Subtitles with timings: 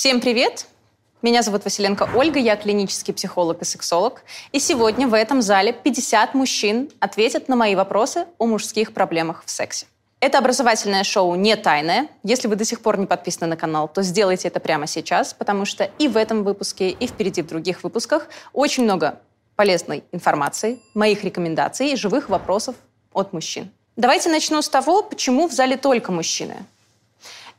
[0.00, 0.64] Всем привет!
[1.20, 4.22] Меня зовут Василенко Ольга, я клинический психолог и сексолог.
[4.50, 9.50] И сегодня в этом зале 50 мужчин ответят на мои вопросы о мужских проблемах в
[9.50, 9.84] сексе.
[10.20, 12.08] Это образовательное шоу не тайное.
[12.22, 15.66] Если вы до сих пор не подписаны на канал, то сделайте это прямо сейчас, потому
[15.66, 19.20] что и в этом выпуске, и впереди в других выпусках очень много
[19.54, 22.74] полезной информации, моих рекомендаций и живых вопросов
[23.12, 23.70] от мужчин.
[23.96, 26.64] Давайте начну с того, почему в зале только мужчины.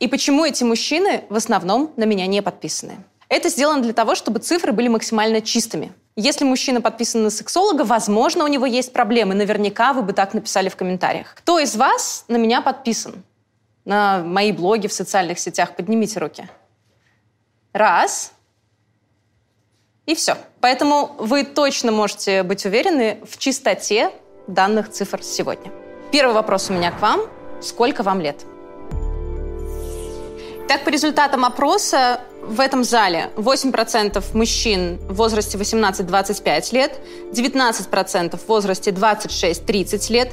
[0.02, 3.04] И почему эти мужчины в основном на меня не подписаны.
[3.28, 5.92] Это сделано для того, чтобы цифры были максимально чистыми.
[6.16, 9.34] Если мужчина подписан на сексолога, возможно, у него есть проблемы.
[9.34, 11.36] Наверняка вы бы так написали в комментариях.
[11.36, 13.22] Кто из вас на меня подписан?
[13.84, 15.76] На мои блоги в социальных сетях?
[15.76, 16.48] Поднимите руки.
[17.72, 18.32] Раз.
[20.06, 20.36] И все.
[20.60, 24.10] Поэтому вы точно можете быть уверены в чистоте
[24.48, 25.70] данных цифр сегодня.
[26.10, 27.20] Первый вопрос у меня к вам.
[27.60, 28.44] Сколько вам лет?
[30.72, 36.98] Так, по результатам опроса в этом зале 8% мужчин в возрасте 18-25 лет,
[37.30, 40.32] 19% в возрасте 26-30 лет,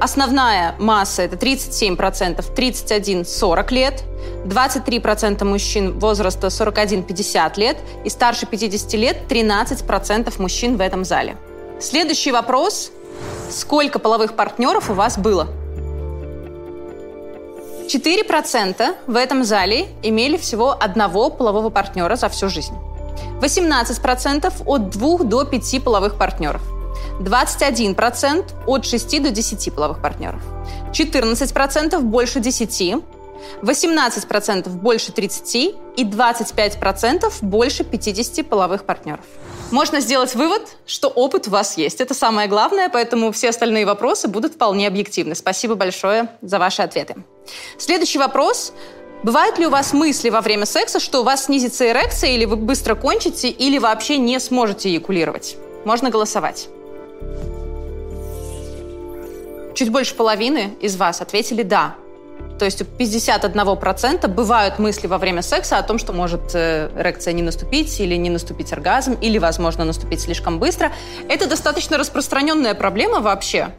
[0.00, 4.04] основная масса это 37%, 31-40 лет,
[4.44, 11.36] 23% мужчин возраста 41-50 лет и старше 50 лет 13% мужчин в этом зале.
[11.80, 12.92] Следующий вопрос.
[13.50, 15.48] Сколько половых партнеров у вас было?
[17.92, 22.74] 4% в этом зале имели всего одного полового партнера за всю жизнь.
[23.40, 26.62] 18% от 2 до 5 половых партнеров.
[27.20, 30.40] 21% от 6 до 10 половых партнеров.
[30.92, 33.02] 14% больше 10.
[33.62, 35.54] 18% больше 30
[35.96, 39.24] и 25% больше 50 половых партнеров.
[39.72, 42.02] Можно сделать вывод, что опыт у вас есть.
[42.02, 45.34] Это самое главное, поэтому все остальные вопросы будут вполне объективны.
[45.34, 47.16] Спасибо большое за ваши ответы.
[47.78, 48.74] Следующий вопрос.
[49.22, 52.56] Бывают ли у вас мысли во время секса, что у вас снизится эрекция, или вы
[52.56, 55.56] быстро кончите, или вообще не сможете эякулировать?
[55.86, 56.68] Можно голосовать.
[59.74, 61.96] Чуть больше половины из вас ответили «да».
[62.62, 67.32] То есть у 51% бывают мысли во время секса о том, что может э, эрекция
[67.32, 70.92] не наступить или не наступить оргазм, или, возможно, наступить слишком быстро.
[71.28, 73.74] Это достаточно распространенная проблема вообще.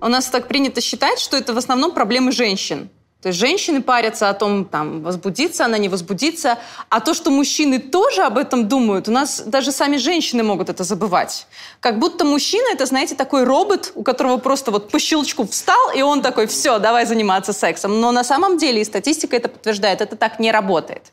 [0.00, 2.90] У нас так принято считать, что это в основном проблемы женщин.
[3.20, 6.56] То есть женщины парятся о том, там, возбудиться она, не возбудиться.
[6.88, 10.84] А то, что мужчины тоже об этом думают, у нас даже сами женщины могут это
[10.84, 11.48] забывать.
[11.80, 16.00] Как будто мужчина– это, знаете, такой робот, у которого просто вот по щелчку встал, и
[16.00, 18.00] он такой, все, давай заниматься сексом.
[18.00, 21.12] Но на самом деле, и статистика это подтверждает, это так не работает.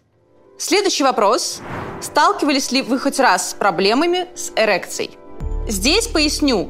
[0.60, 1.60] Следующий вопрос.
[2.04, 5.18] Сталкивались ли вы хоть раз с проблемами с эрекцией?
[5.68, 6.70] Здесь поясню.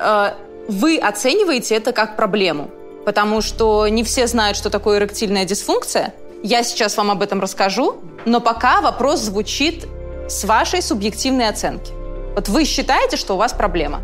[0.00, 0.34] Э,
[0.66, 2.68] вы оцениваете это как проблему–
[3.04, 6.14] потому что не все знают, что такое эректильная дисфункция.
[6.42, 9.86] Я сейчас вам об этом расскажу, но пока вопрос звучит
[10.28, 11.92] с вашей субъективной оценки.
[12.34, 14.00] Вот вы считаете, что у вас проблема.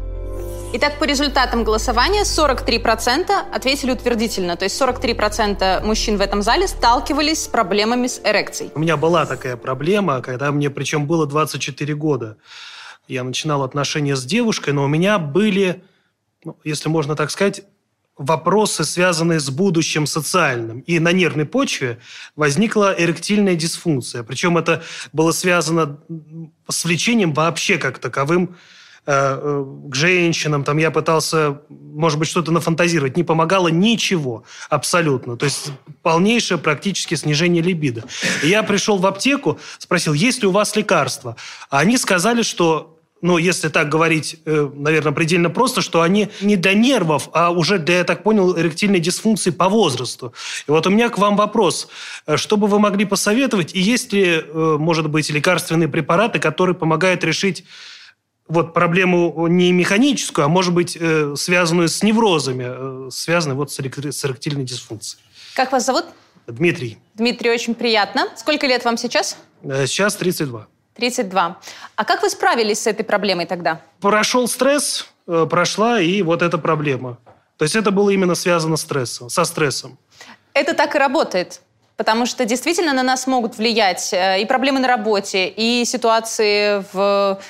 [0.75, 4.55] Итак, по результатам голосования 43% ответили утвердительно.
[4.57, 8.71] То есть 43% мужчин в этом зале сталкивались с проблемами с эрекцией.
[8.75, 12.37] У меня была такая проблема, когда мне причем было 24 года.
[13.09, 15.83] Я начинал отношения с девушкой, но у меня были,
[16.45, 17.63] ну, если можно так сказать,
[18.19, 20.81] вопросы, связанные с будущим социальным.
[20.81, 21.99] И на нервной почве
[22.37, 24.25] возникла эректильная дисфункция.
[24.25, 25.99] Причем это было связано
[26.69, 28.57] с влечением вообще как таковым
[29.07, 30.65] э, э, к женщинам.
[30.65, 33.17] Там я пытался, может быть, что-то нафантазировать.
[33.17, 35.37] Не помогало ничего абсолютно.
[35.37, 35.71] То есть
[36.03, 38.03] полнейшее практически снижение либидо.
[38.43, 41.37] И я пришел в аптеку, спросил, есть ли у вас лекарства.
[41.71, 46.57] А они сказали, что ну, если так говорить, э, наверное, предельно просто, что они не
[46.57, 50.33] для нервов, а уже для, я так понял, эректильной дисфункции по возрасту.
[50.67, 51.89] И вот у меня к вам вопрос.
[52.27, 53.75] Э, что бы вы могли посоветовать?
[53.75, 57.65] И есть ли, э, может быть, лекарственные препараты, которые помогают решить
[58.47, 60.99] вот проблему не механическую, а может быть,
[61.37, 65.23] связанную с неврозами, связанную вот с эректильной дисфункцией?
[65.55, 66.07] Как вас зовут?
[66.47, 66.97] Дмитрий.
[67.15, 68.29] Дмитрий, очень приятно.
[68.37, 69.37] Сколько лет вам сейчас?
[69.63, 70.67] Сейчас 32.
[70.99, 71.59] 32.
[71.97, 73.81] А как вы справились с этой проблемой тогда?
[74.01, 77.19] Прошел стресс, э, прошла и вот эта проблема.
[77.57, 79.97] То есть это было именно связано с стрессом, со стрессом.
[80.55, 81.61] Это так и работает.
[81.97, 87.41] Потому что действительно на нас могут влиять э, и проблемы на работе, и ситуации в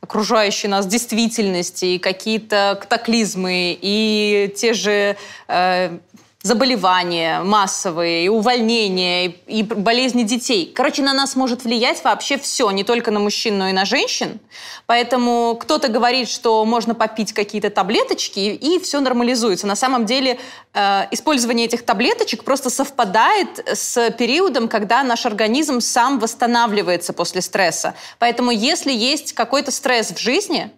[0.00, 5.16] окружающей нас действительности, и какие-то катаклизмы, и те же
[5.48, 5.98] э,
[6.46, 10.72] заболевания массовые, и увольнения, и болезни детей.
[10.74, 14.38] Короче, на нас может влиять вообще все, не только на мужчин, но и на женщин.
[14.86, 19.66] Поэтому кто-то говорит, что можно попить какие-то таблеточки, и все нормализуется.
[19.66, 20.38] На самом деле
[20.72, 27.94] э, использование этих таблеточек просто совпадает с периодом, когда наш организм сам восстанавливается после стресса.
[28.20, 30.70] Поэтому если есть какой-то стресс в жизни,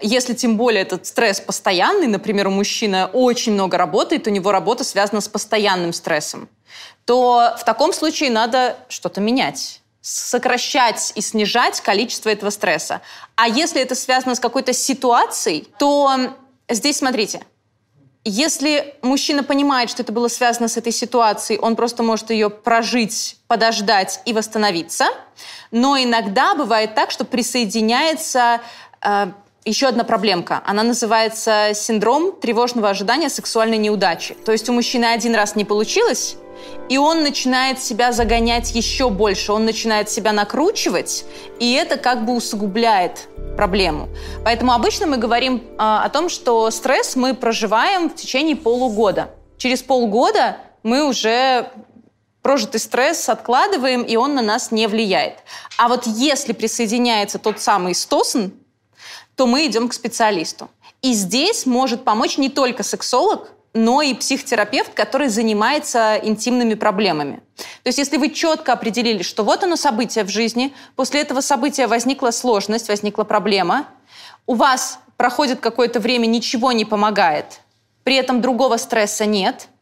[0.00, 4.84] если тем более этот стресс постоянный, например, у мужчины очень много работает, у него работа
[4.84, 6.48] связана с постоянным стрессом,
[7.04, 13.02] то в таком случае надо что-то менять сокращать и снижать количество этого стресса.
[13.34, 16.34] А если это связано с какой-то ситуацией, то
[16.68, 17.42] здесь смотрите,
[18.24, 23.36] если мужчина понимает, что это было связано с этой ситуацией, он просто может ее прожить,
[23.48, 25.06] подождать и восстановиться.
[25.70, 28.60] Но иногда бывает так, что присоединяется
[29.00, 29.26] э,
[29.68, 30.62] еще одна проблемка.
[30.64, 34.34] Она называется синдром тревожного ожидания сексуальной неудачи.
[34.44, 36.36] То есть у мужчины один раз не получилось,
[36.88, 41.24] и он начинает себя загонять еще больше, он начинает себя накручивать,
[41.60, 44.08] и это как бы усугубляет проблему.
[44.44, 49.30] Поэтому обычно мы говорим а, о том, что стресс мы проживаем в течение полугода.
[49.58, 51.70] Через полгода мы уже
[52.42, 55.34] прожитый стресс откладываем, и он на нас не влияет.
[55.76, 58.46] А вот если присоединяется тот самый стосн,
[59.38, 60.68] то мы идем к специалисту.
[61.00, 67.40] И здесь может помочь не только сексолог, но и психотерапевт, который занимается интимными проблемами.
[67.56, 71.86] То есть если вы четко определили, что вот оно событие в жизни, после этого события
[71.86, 73.86] возникла сложность, возникла проблема,
[74.46, 77.60] у вас проходит какое-то время, ничего не помогает,
[78.02, 79.68] при этом другого стресса нет–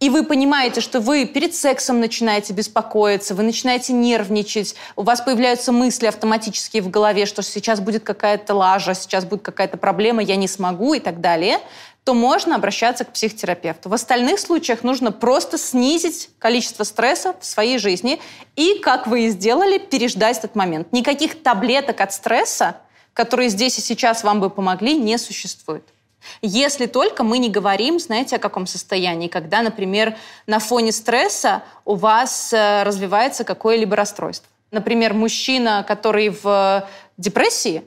[0.00, 5.72] и вы понимаете, что вы перед сексом начинаете беспокоиться, вы начинаете нервничать, у вас появляются
[5.72, 10.48] мысли автоматические в голове, что сейчас будет какая-то лажа, сейчас будет какая-то проблема, я не
[10.48, 11.58] смогу и так далее,
[12.02, 13.88] то можно обращаться к психотерапевту.
[13.88, 18.20] В остальных случаях нужно просто снизить количество стресса в своей жизни
[18.56, 20.92] и, как вы и сделали, переждать этот момент.
[20.92, 22.76] Никаких таблеток от стресса,
[23.14, 25.93] которые здесь и сейчас вам бы помогли, не существует.
[26.42, 30.16] Если только мы не говорим, знаете, о каком состоянии, когда, например,
[30.46, 34.48] на фоне стресса у вас э, развивается какое-либо расстройство.
[34.70, 37.84] Например, мужчина, который в депрессии,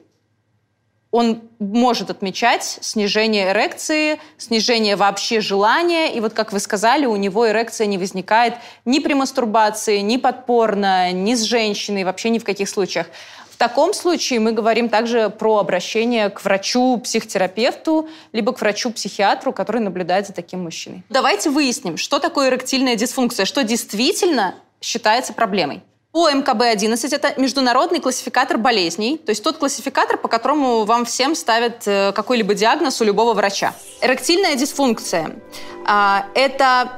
[1.10, 6.14] он может отмечать снижение эрекции, снижение вообще желания.
[6.14, 11.10] И вот, как вы сказали, у него эрекция не возникает ни при мастурбации, ни подпорно,
[11.12, 13.06] ни с женщиной, вообще ни в каких случаях.
[13.58, 20.32] Таком случае мы говорим также про обращение к врачу-психотерапевту, либо к врачу-психиатру, который наблюдает за
[20.32, 21.02] таким мужчиной.
[21.10, 25.82] Давайте выясним, что такое эректильная дисфункция, что действительно считается проблемой.
[26.12, 31.82] По МКБ-11 это международный классификатор болезней, то есть тот классификатор, по которому вам всем ставят
[31.86, 33.74] э, какой-либо диагноз у любого врача.
[34.00, 35.36] Эректильная дисфункция
[35.84, 36.92] а, это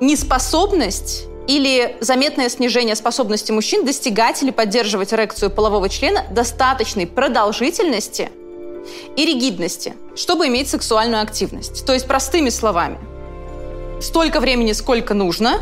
[0.00, 8.30] неспособность или заметное снижение способности мужчин достигать или поддерживать эрекцию полового члена достаточной продолжительности
[9.16, 11.86] и ригидности, чтобы иметь сексуальную активность.
[11.86, 12.98] То есть, простыми словами,
[14.00, 15.60] столько времени, сколько нужно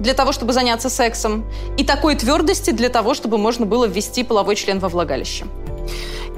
[0.00, 1.44] для того, чтобы заняться сексом,
[1.76, 5.44] и такой твердости для того, чтобы можно было ввести половой член во влагалище.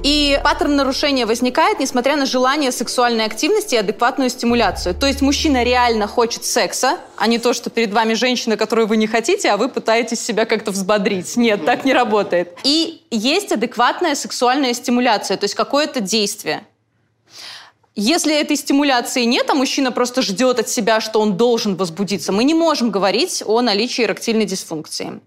[0.03, 4.95] И паттерн нарушения возникает, несмотря на желание сексуальной активности и адекватную стимуляцию.
[4.95, 8.97] То есть мужчина реально хочет секса, а не то, что перед вами женщина, которую вы
[8.97, 11.37] не хотите, а вы пытаетесь себя как-то взбодрить.
[11.37, 12.59] Нет, так не работает.
[12.65, 16.65] И есть адекватная сексуальная стимуляция, то есть какое-то действие.
[17.95, 22.45] Если этой стимуляции нет, а мужчина просто ждет от себя, что он должен возбудиться, мы
[22.45, 25.21] не можем говорить о наличии эректильной дисфункции.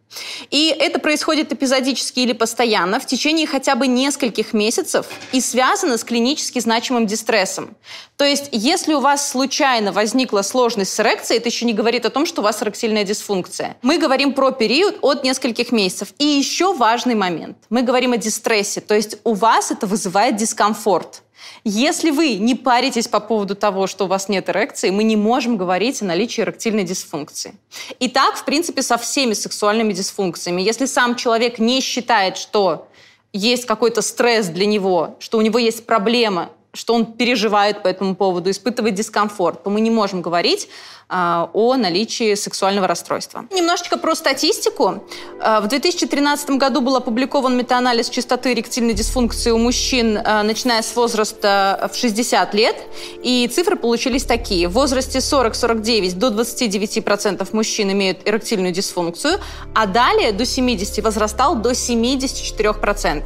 [0.49, 6.03] И это происходит эпизодически или постоянно в течение хотя бы нескольких месяцев и связано с
[6.03, 7.75] клинически значимым дистрессом.
[8.17, 12.09] То есть, если у вас случайно возникла сложность с эрекцией, это еще не говорит о
[12.09, 13.77] том, что у вас эректильная дисфункция.
[13.83, 16.13] Мы говорим про период от нескольких месяцев.
[16.17, 17.57] И еще важный момент.
[17.69, 21.21] Мы говорим о дистрессе, то есть у вас это вызывает дискомфорт.
[21.63, 25.57] Если вы не паритесь по поводу того, что у вас нет эрекции, мы не можем
[25.57, 27.55] говорить о наличии эректильной дисфункции.
[27.99, 30.61] И так, в принципе, со всеми сексуальными дисфункциями.
[30.61, 32.87] Если сам человек не считает, что
[33.33, 38.15] есть какой-то стресс для него, что у него есть проблема, что он переживает по этому
[38.15, 40.69] поводу, испытывает дискомфорт, то мы не можем говорить
[41.07, 43.45] а, о наличии сексуального расстройства.
[43.51, 45.03] Немножечко про статистику.
[45.39, 50.95] А, в 2013 году был опубликован метаанализ частоты эректильной дисфункции у мужчин, а, начиная с
[50.95, 52.75] возраста в 60 лет.
[53.23, 54.67] И цифры получились такие.
[54.67, 59.39] В возрасте 40-49 до 29% мужчин имеют эректильную дисфункцию,
[59.73, 63.23] а далее до 70 возрастал до 74%.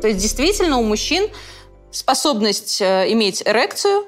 [0.00, 1.28] То есть действительно у мужчин
[1.94, 4.06] способность э, иметь эрекцию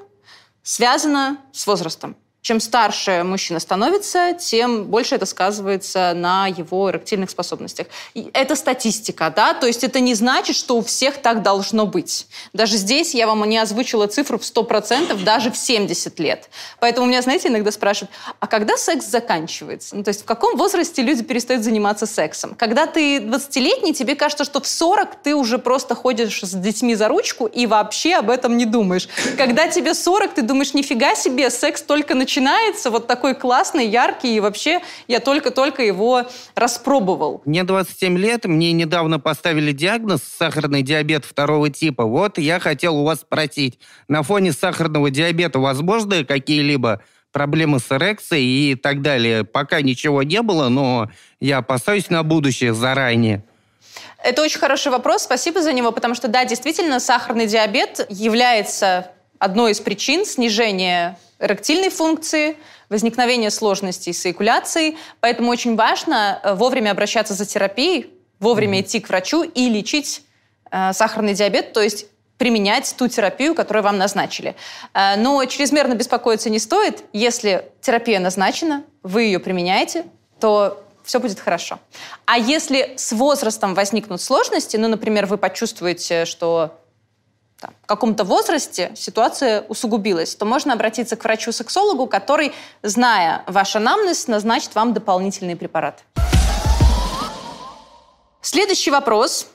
[0.61, 2.17] связана с возрастом.
[2.47, 7.87] Чем старше мужчина становится, тем больше это сказывается на его эректильных способностях.
[8.13, 12.25] И это статистика, да, то есть это не значит, что у всех так должно быть.
[12.53, 16.49] Даже здесь я вам не озвучила цифру в 100%, даже в 70 лет.
[16.79, 19.97] Поэтому меня, знаете, иногда спрашивают, а когда секс заканчивается?
[19.97, 22.55] Ну, то есть в каком возрасте люди перестают заниматься сексом?
[22.55, 27.09] Когда ты 20-летний, тебе кажется, что в 40 ты уже просто ходишь с детьми за
[27.09, 29.09] ручку и вообще об этом не думаешь.
[29.35, 34.35] Когда тебе 40, ты думаешь, нифига себе, секс только начинается начинается вот такой классный, яркий,
[34.35, 37.41] и вообще я только-только его распробовал.
[37.45, 42.05] Мне 27 лет, мне недавно поставили диагноз сахарный диабет второго типа.
[42.05, 47.01] Вот я хотел у вас спросить, на фоне сахарного диабета возможны какие-либо
[47.31, 49.43] проблемы с эрекцией и так далее?
[49.43, 53.43] Пока ничего не было, но я опасаюсь на будущее заранее.
[54.23, 59.71] Это очень хороший вопрос, спасибо за него, потому что, да, действительно, сахарный диабет является одной
[59.71, 62.57] из причин снижения эректильной функции,
[62.89, 64.97] возникновения сложностей с эякуляцией.
[65.19, 70.23] Поэтому очень важно э, вовремя обращаться за терапией, вовремя идти к врачу и лечить
[70.71, 74.55] э, сахарный диабет, то есть применять ту терапию, которую вам назначили.
[74.93, 77.03] Э, но чрезмерно беспокоиться не стоит.
[77.13, 80.05] Если терапия назначена, вы ее применяете,
[80.39, 81.79] то все будет хорошо.
[82.25, 86.77] А если с возрастом возникнут сложности, ну, например, вы почувствуете, что
[87.59, 94.27] там, в каком-то возрасте ситуация усугубилась, то можно обратиться к врачу-сексологу, который, зная ваш анамнез,
[94.27, 96.03] назначит вам дополнительный препарат.
[98.41, 99.47] Следующий вопрос.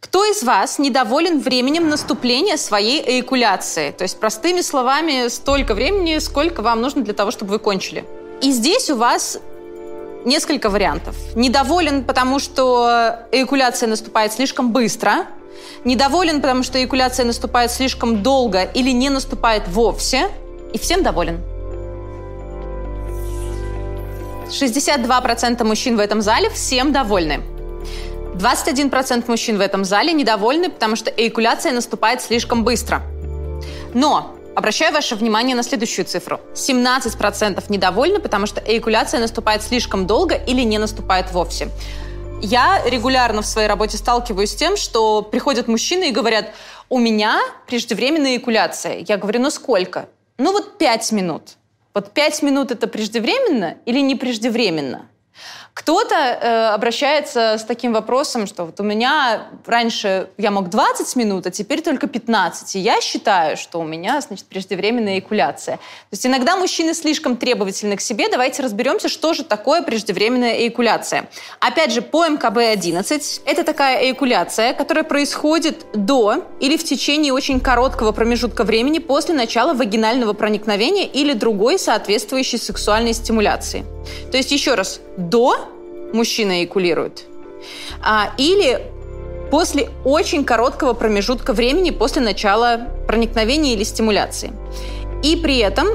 [0.00, 3.92] Кто из вас недоволен временем наступления своей эякуляции?
[3.92, 8.04] То есть, простыми словами, столько времени, сколько вам нужно для того, чтобы вы кончили.
[8.42, 9.38] И здесь у вас
[10.24, 11.14] несколько вариантов.
[11.36, 15.26] Недоволен, потому что эякуляция наступает слишком быстро–
[15.84, 20.28] недоволен, потому что эякуляция наступает слишком долго или не наступает вовсе,
[20.72, 21.40] и всем доволен.
[24.48, 27.42] 62% мужчин в этом зале всем довольны.
[28.34, 33.02] 21% мужчин в этом зале недовольны, потому что эякуляция наступает слишком быстро.
[33.94, 36.40] Но обращаю ваше внимание на следующую цифру.
[36.54, 41.68] 17% недовольны, потому что эякуляция наступает слишком долго или не наступает вовсе.
[42.46, 46.52] Я регулярно в своей работе сталкиваюсь с тем, что приходят мужчины и говорят,
[46.90, 49.02] у меня преждевременная эякуляция.
[49.08, 50.10] Я говорю, ну сколько?
[50.36, 51.56] Ну вот пять минут.
[51.94, 55.08] Вот пять минут это преждевременно или не преждевременно?
[55.74, 61.48] Кто-то э, обращается с таким вопросом, что вот у меня раньше я мог 20 минут,
[61.48, 62.76] а теперь только 15.
[62.76, 65.78] И я считаю, что у меня, значит, преждевременная эякуляция.
[65.78, 68.28] То есть иногда мужчины слишком требовательны к себе.
[68.28, 71.28] Давайте разберемся, что же такое преждевременная эякуляция.
[71.58, 78.12] Опять же, по МКБ-11 это такая эякуляция, которая происходит до или в течение очень короткого
[78.12, 83.84] промежутка времени после начала вагинального проникновения или другой соответствующей сексуальной стимуляции.
[84.30, 85.63] То есть, еще раз, до
[86.14, 87.24] мужчина эякулирует,
[88.02, 88.80] а, или
[89.50, 94.52] после очень короткого промежутка времени после начала проникновения или стимуляции.
[95.22, 95.88] И при этом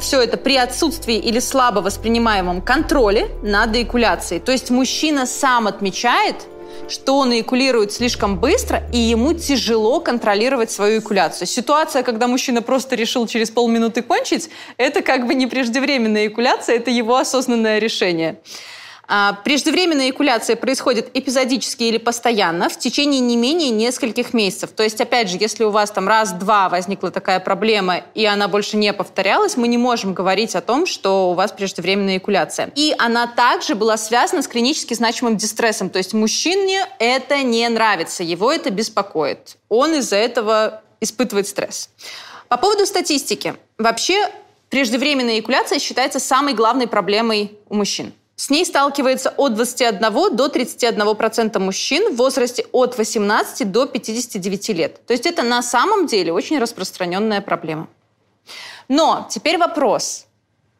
[0.00, 4.40] все это при отсутствии или слабо воспринимаемом контроле над эякуляцией.
[4.40, 6.36] То есть мужчина сам отмечает,
[6.88, 11.46] что он эякулирует слишком быстро, и ему тяжело контролировать свою эякуляцию.
[11.46, 16.90] Ситуация, когда мужчина просто решил через полминуты кончить, это как бы не преждевременная эякуляция, это
[16.90, 18.38] его осознанное решение.
[19.08, 24.70] А, преждевременная эякуляция происходит эпизодически или постоянно в течение не менее нескольких месяцев.
[24.70, 28.76] То есть, опять же, если у вас там раз-два возникла такая проблема, и она больше
[28.76, 32.72] не повторялась, мы не можем говорить о том, что у вас преждевременная эякуляция.
[32.74, 35.88] И она также была связана с клинически значимым дистрессом.
[35.88, 39.56] То есть мужчине это не нравится, его это беспокоит.
[39.68, 41.90] Он из-за этого испытывает стресс.
[42.48, 43.54] По поводу статистики.
[43.78, 44.28] Вообще,
[44.70, 48.12] преждевременная эякуляция считается самой главной проблемой у мужчин.
[48.36, 55.06] С ней сталкивается от 21 до 31% мужчин в возрасте от 18 до 59 лет.
[55.06, 57.88] То есть это на самом деле очень распространенная проблема.
[58.88, 60.26] Но теперь вопрос.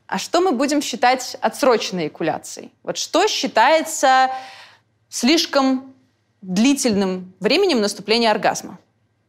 [0.06, 2.70] А что мы будем считать отсроченной экуляцией?
[2.82, 4.30] Вот что считается
[5.08, 5.94] слишком
[6.42, 8.78] длительным временем наступления оргазма?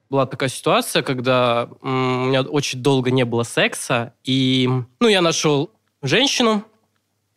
[0.10, 4.70] Была такая ситуация, когда у меня очень долго не было секса, и
[5.00, 6.64] ну, я нашел женщину,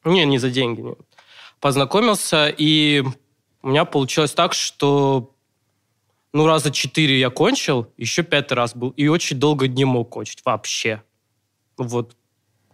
[0.04, 0.80] не, не за деньги.
[0.80, 0.98] Нет.
[1.60, 3.04] Познакомился, и
[3.62, 5.34] у меня получилось так, что
[6.32, 10.42] ну, раза четыре я кончил, еще пятый раз был, и очень долго не мог кончить
[10.44, 11.02] вообще.
[11.76, 12.16] Вот.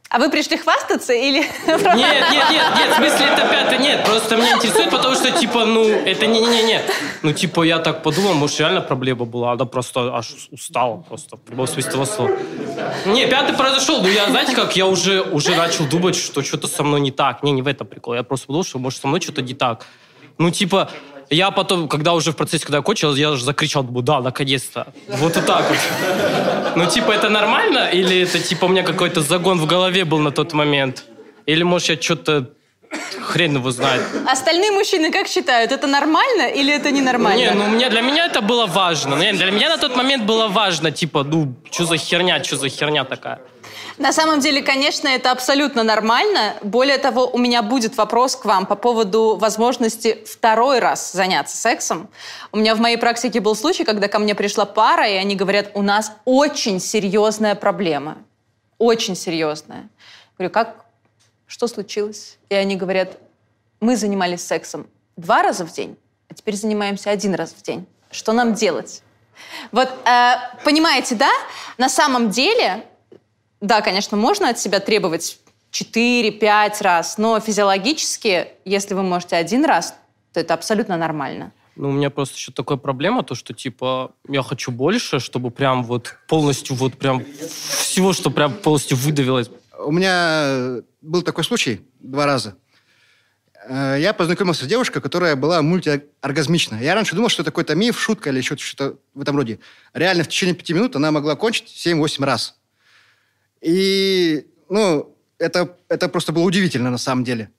[0.08, 1.40] А вы пришли хвастаться или...
[1.66, 5.64] Нет, нет, нет, нет, в смысле это пятое, нет, просто меня интересует, потому что, типа,
[5.64, 6.82] ну, это не-не-не,
[7.22, 11.40] ну, типа, я так подумал, может, реально проблема была, она просто аж устала, просто, в
[11.40, 12.30] прямом смысле этого слова.
[13.06, 16.84] Не, пятый произошел, ну, я, знаете, как, я уже, уже начал думать, что что-то со
[16.84, 17.42] мной не так.
[17.42, 19.86] Не, не в этом прикол, я просто подумал, что, может, со мной что-то не так.
[20.38, 20.90] Ну, типа,
[21.30, 24.86] я потом, когда уже в процессе, когда я кончил, я уже закричал, да, наконец-то.
[25.08, 25.78] Вот и так вот.
[26.76, 27.88] Ну, типа, это нормально?
[27.92, 31.04] Или это, типа, у меня какой-то загон в голове был на тот момент?
[31.46, 32.50] Или, может, я что-то
[33.20, 34.02] хрен его знает.
[34.26, 37.38] Остальные мужчины как считают, это нормально или это ненормально?
[37.38, 39.16] Не, ну мне, для меня это было важно.
[39.16, 43.04] Для меня на тот момент было важно, типа, ну, что за херня, что за херня
[43.04, 43.40] такая.
[43.98, 46.56] На самом деле, конечно, это абсолютно нормально.
[46.62, 52.08] Более того, у меня будет вопрос к вам по поводу возможности второй раз заняться сексом.
[52.52, 55.70] У меня в моей практике был случай, когда ко мне пришла пара, и они говорят,
[55.72, 58.18] у нас очень серьезная проблема.
[58.76, 59.88] Очень серьезная.
[60.36, 60.84] Говорю, как,
[61.46, 62.36] что случилось?
[62.50, 63.16] И они говорят,
[63.80, 64.86] мы занимались сексом
[65.16, 65.96] два раза в день,
[66.28, 67.86] а теперь занимаемся один раз в день.
[68.10, 69.02] Что нам делать?
[69.72, 70.34] Вот, э,
[70.64, 71.30] понимаете, да?
[71.78, 72.84] На самом деле
[73.66, 75.40] да, конечно, можно от себя требовать
[75.72, 79.94] 4-5 раз, но физиологически, если вы можете один раз,
[80.32, 81.52] то это абсолютно нормально.
[81.74, 85.82] Ну, у меня просто еще такая проблема, то, что, типа, я хочу больше, чтобы прям
[85.82, 87.24] вот полностью, вот прям
[87.80, 89.50] всего, что прям полностью выдавилось.
[89.78, 92.56] У меня был такой случай два раза.
[93.68, 96.76] Э, я познакомился с девушкой, которая была мультиоргазмична.
[96.80, 99.58] Я раньше думал, что это какой-то миф, шутка или что-то в этом роде.
[99.92, 102.56] Реально, в течение пяти минут она могла кончить 7-8 раз.
[103.60, 107.50] И, ну, это, это просто было удивительно на самом деле.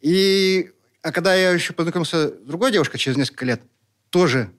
[0.00, 0.70] И,
[1.02, 3.62] а когда я еще познакомился с другой девушкой через несколько лет,
[4.10, 4.50] тоже,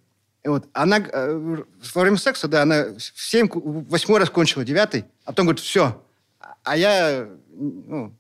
[0.43, 5.31] вот, она э, во время секса, да, она в 7, восьмой раз кончила, девятый, а
[5.31, 6.01] потом говорит, все.
[6.63, 8.13] А я, ну,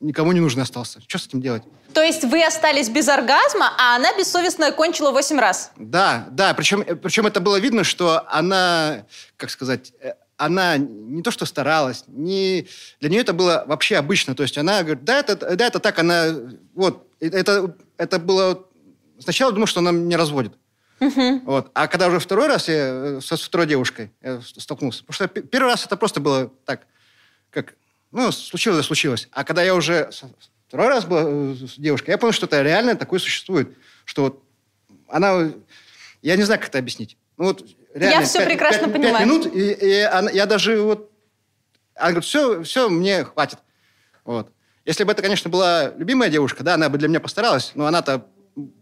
[0.00, 1.00] никому не нужен остался.
[1.06, 1.62] Что с этим делать?
[1.92, 5.72] То есть вы остались без оргазма, а она бессовестно кончила 8 раз?
[5.76, 6.54] Да, да.
[6.54, 9.04] Причем, причем это было видно, что она,
[9.36, 12.66] как сказать, э, она не то что старалась, не...
[12.98, 14.34] для нее это было вообще обычно.
[14.34, 16.34] То есть она говорит, да, это, да, это так, она...
[16.74, 18.66] Вот, это, это было...
[19.18, 20.54] Сначала думал, что она меня разводит.
[20.98, 21.42] Uh-huh.
[21.44, 21.70] Вот.
[21.74, 25.68] А когда уже второй раз я э, со второй девушкой я столкнулся, потому что первый
[25.68, 26.86] раз это просто было так,
[27.50, 27.74] как,
[28.10, 29.28] ну, случилось, случилось.
[29.32, 30.10] А когда я уже
[30.68, 33.76] второй раз был э, с девушкой, я понял, что это реально такое существует,
[34.06, 34.42] что вот
[35.08, 35.50] она...
[36.22, 37.18] Я не знаю, как это объяснить.
[37.36, 39.18] Ну, вот реально, я все 5, прекрасно 5, понимаю.
[39.18, 41.10] 5 минут, и, и она, я даже вот...
[41.94, 43.58] Она говорит, все, все, мне хватит.
[44.24, 44.52] Вот.
[44.84, 48.26] Если бы это, конечно, была любимая девушка, да, она бы для меня постаралась, но она-то...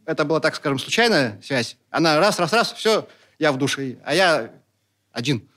[0.07, 1.77] Это была, так скажем, случайная связь.
[1.91, 3.07] Она раз, раз, раз, все,
[3.39, 4.51] я в душе, а я
[5.13, 5.49] один.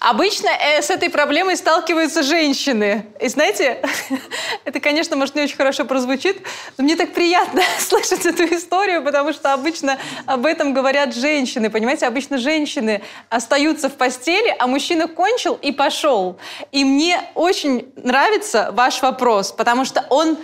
[0.00, 3.06] Обычно э, с этой проблемой сталкиваются женщины.
[3.20, 3.82] И знаете,
[4.64, 6.40] это, конечно, может, не очень хорошо прозвучит,
[6.76, 11.68] но мне так приятно слышать эту историю, потому что обычно об этом говорят женщины.
[11.68, 16.38] Понимаете, обычно женщины остаются в постели, а мужчина кончил и пошел.
[16.70, 20.38] И мне очень нравится ваш вопрос, потому что он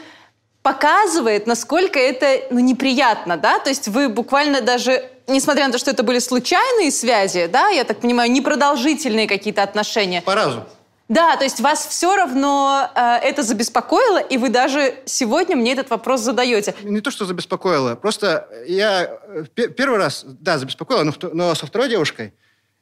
[0.65, 5.91] показывает, насколько это ну, неприятно, да, то есть вы буквально даже, несмотря на то, что
[5.91, 10.23] это были случайные связи, да, я так понимаю, непродолжительные какие-то отношения.
[10.23, 10.65] По разу.
[11.07, 15.91] Да, то есть вас все равно э, это забеспокоило, и вы даже сегодня мне этот
[15.91, 16.75] вопрос задаете.
[16.83, 21.91] Не то, что забеспокоило, просто я э, первый раз, да, забеспокоило, но, но со второй
[21.91, 22.33] девушкой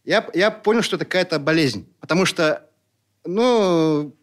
[0.04, 2.62] я, я понял, что это какая-то болезнь, потому что,
[3.24, 4.14] ну,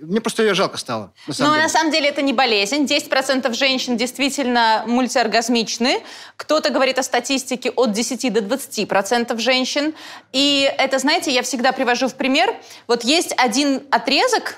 [0.00, 1.12] мне просто ее жалко стало.
[1.26, 1.62] На самом Но деле.
[1.62, 2.84] на самом деле это не болезнь.
[2.84, 6.02] 10% женщин действительно мультиоргазмичны.
[6.36, 9.94] Кто-то говорит о статистике от 10 до 20% женщин.
[10.32, 12.54] И это, знаете, я всегда привожу в пример.
[12.86, 14.56] Вот есть один отрезок,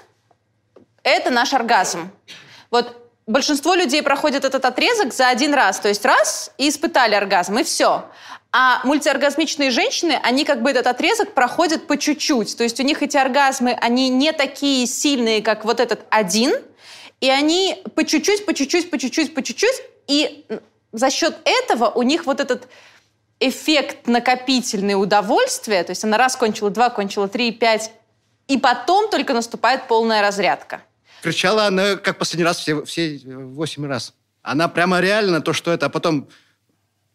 [1.02, 2.10] это наш оргазм.
[2.70, 2.96] Вот
[3.26, 5.80] большинство людей проходят этот отрезок за один раз.
[5.80, 8.04] То есть раз и испытали оргазм, и все.
[8.52, 12.56] А мультиоргазмичные женщины, они как бы этот отрезок проходят по чуть-чуть.
[12.56, 16.54] То есть у них эти оргазмы, они не такие сильные, как вот этот один,
[17.20, 20.46] и они по чуть-чуть, по чуть-чуть, по чуть-чуть, по чуть-чуть, и
[20.92, 22.68] за счет этого у них вот этот
[23.40, 27.90] эффект накопительное удовольствия, то есть она раз кончила, два кончила, три, пять,
[28.48, 30.82] и потом только наступает полная разрядка.
[31.22, 34.14] Кричала она, как последний раз, все, все восемь раз.
[34.42, 36.28] Она прямо реально то, что это, а потом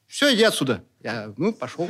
[0.08, 0.84] все, иди отсюда.
[1.04, 1.90] Я, ну, пошел.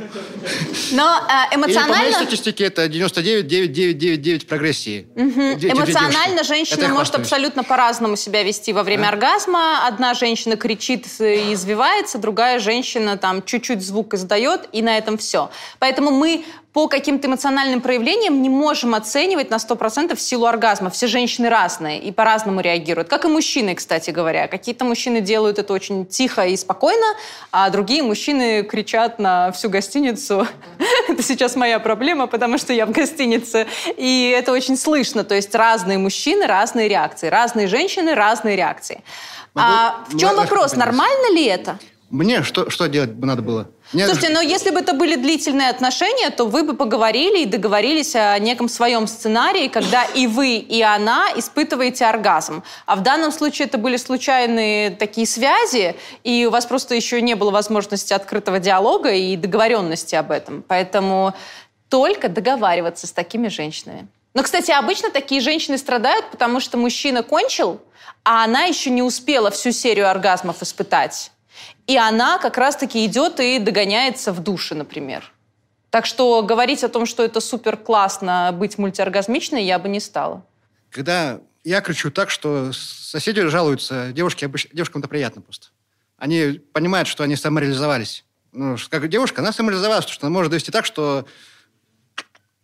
[0.92, 1.92] Но э, эмоционально...
[1.92, 5.06] И по моей статистике это 99,9999 прогрессии.
[5.14, 5.40] Угу.
[5.70, 9.08] Эмоционально женщина может абсолютно по-разному себя вести во время а?
[9.10, 9.86] оргазма.
[9.86, 15.50] Одна женщина кричит и извивается, другая женщина там чуть-чуть звук издает, и на этом все.
[15.78, 20.88] Поэтому мы по каким-то эмоциональным проявлениям не можем оценивать на 100% силу оргазма.
[20.88, 23.08] Все женщины разные и по-разному реагируют.
[23.08, 24.48] Как и мужчины, кстати говоря.
[24.48, 27.06] Какие-то мужчины делают это очень тихо и спокойно,
[27.50, 30.46] а другие мужчины кричат на всю гостиницу.
[31.08, 33.66] Это сейчас моя проблема, потому что я в гостинице.
[33.96, 35.24] И это очень слышно.
[35.24, 37.28] То есть разные мужчины, разные реакции.
[37.28, 39.02] Разные женщины, разные реакции.
[39.54, 40.74] А в чем вопрос?
[40.74, 41.78] Нормально ли это?
[42.10, 43.68] Мне что, что делать надо было?
[43.92, 44.06] Мне...
[44.06, 48.38] Слушайте, но если бы это были длительные отношения, то вы бы поговорили и договорились о
[48.38, 52.62] неком своем сценарии, когда и вы, и она испытываете оргазм.
[52.86, 57.34] А в данном случае это были случайные такие связи, и у вас просто еще не
[57.34, 60.64] было возможности открытого диалога и договоренности об этом.
[60.66, 61.34] Поэтому
[61.88, 64.08] только договариваться с такими женщинами.
[64.32, 67.82] Но, кстати, обычно такие женщины страдают, потому что мужчина кончил,
[68.24, 71.30] а она еще не успела всю серию оргазмов испытать.
[71.92, 75.30] И она как раз-таки идет и догоняется в душе, например.
[75.90, 80.42] Так что говорить о том, что это супер классно быть мультиоргазмичной, я бы не стала.
[80.88, 85.66] Когда я кричу так, что соседи жалуются, девушки, девушкам это приятно просто.
[86.16, 88.24] Они понимают, что они самореализовались.
[88.52, 91.26] Ну, как девушка, она самореализовалась, потому что она может довести так, что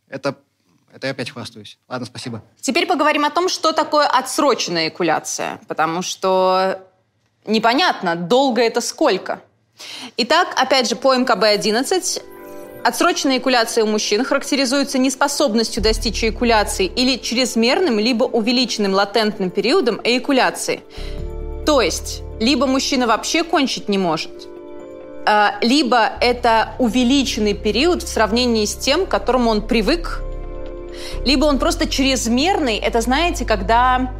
[0.08, 0.36] это
[0.90, 1.78] это я опять хвастаюсь.
[1.86, 2.42] Ладно, спасибо.
[2.62, 5.60] Теперь поговорим о том, что такое отсроченная экуляция.
[5.68, 6.87] Потому что
[7.48, 9.40] непонятно, долго это сколько.
[10.16, 12.22] Итак, опять же, по МКБ-11
[12.84, 20.82] Отсроченная экуляция у мужчин характеризуется неспособностью достичь эякуляции или чрезмерным, либо увеличенным латентным периодом эякуляции.
[21.66, 24.30] То есть, либо мужчина вообще кончить не может,
[25.26, 30.22] а, либо это увеличенный период в сравнении с тем, к которому он привык,
[31.26, 32.78] либо он просто чрезмерный.
[32.78, 34.14] Это, знаете, когда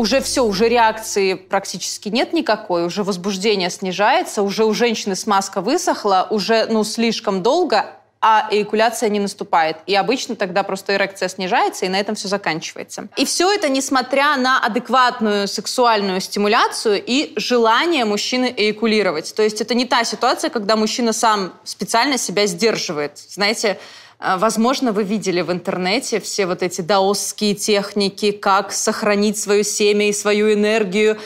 [0.00, 6.26] уже все, уже реакции практически нет никакой, уже возбуждение снижается, уже у женщины смазка высохла,
[6.30, 7.84] уже ну, слишком долго,
[8.22, 9.76] а эякуляция не наступает.
[9.84, 13.08] И обычно тогда просто эрекция снижается, и на этом все заканчивается.
[13.18, 19.34] И все это несмотря на адекватную сексуальную стимуляцию и желание мужчины эякулировать.
[19.34, 23.18] То есть это не та ситуация, когда мужчина сам специально себя сдерживает.
[23.28, 23.78] Знаете,
[24.20, 30.12] возможно, вы видели в интернете все вот эти даосские техники, как сохранить свое семя и
[30.12, 31.18] свою энергию.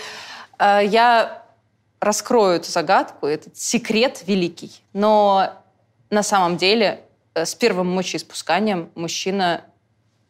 [0.58, 1.44] А, я
[2.00, 4.70] раскрою эту загадку, этот секрет великий.
[4.92, 5.52] Но
[6.10, 7.00] на самом деле
[7.34, 9.64] э, с первым мочеиспусканием мужчина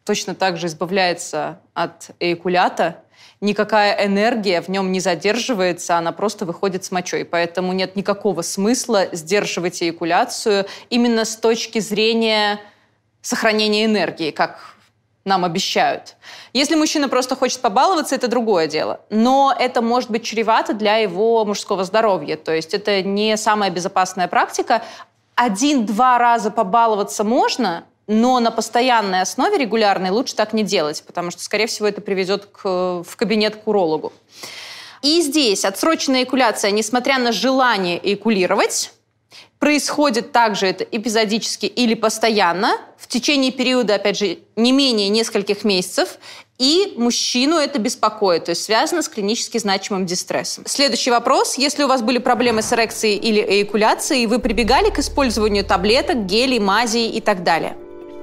[0.03, 3.03] точно так же избавляется от эякулята,
[3.45, 7.23] никакая энергия в нем не задерживается, она просто выходит с мочой.
[7.23, 12.59] Поэтому нет никакого смысла сдерживать эякуляцию именно с точки зрения
[13.21, 14.75] сохранения энергии, как
[15.25, 16.15] нам обещают.
[16.53, 19.01] Если мужчина просто хочет побаловаться, это другое дело.
[19.09, 22.37] Но это может быть чревато для его мужского здоровья.
[22.37, 24.83] То есть это не самая безопасная практика.
[25.33, 31.41] Один-два раза побаловаться можно, но на постоянной основе, регулярной, лучше так не делать, потому что,
[31.41, 34.13] скорее всего, это приведет к, в кабинет к урологу.
[35.01, 38.91] И здесь отсроченная экуляция, несмотря на желание экулировать,
[39.59, 46.17] происходит также это эпизодически или постоянно, в течение периода, опять же, не менее нескольких месяцев,
[46.57, 50.63] и мужчину это беспокоит, то есть связано с клинически значимым дистрессом.
[50.67, 51.57] Следующий вопрос.
[51.57, 56.59] Если у вас были проблемы с эрекцией или эякуляцией, вы прибегали к использованию таблеток, гелей,
[56.59, 57.75] мазей и так далее?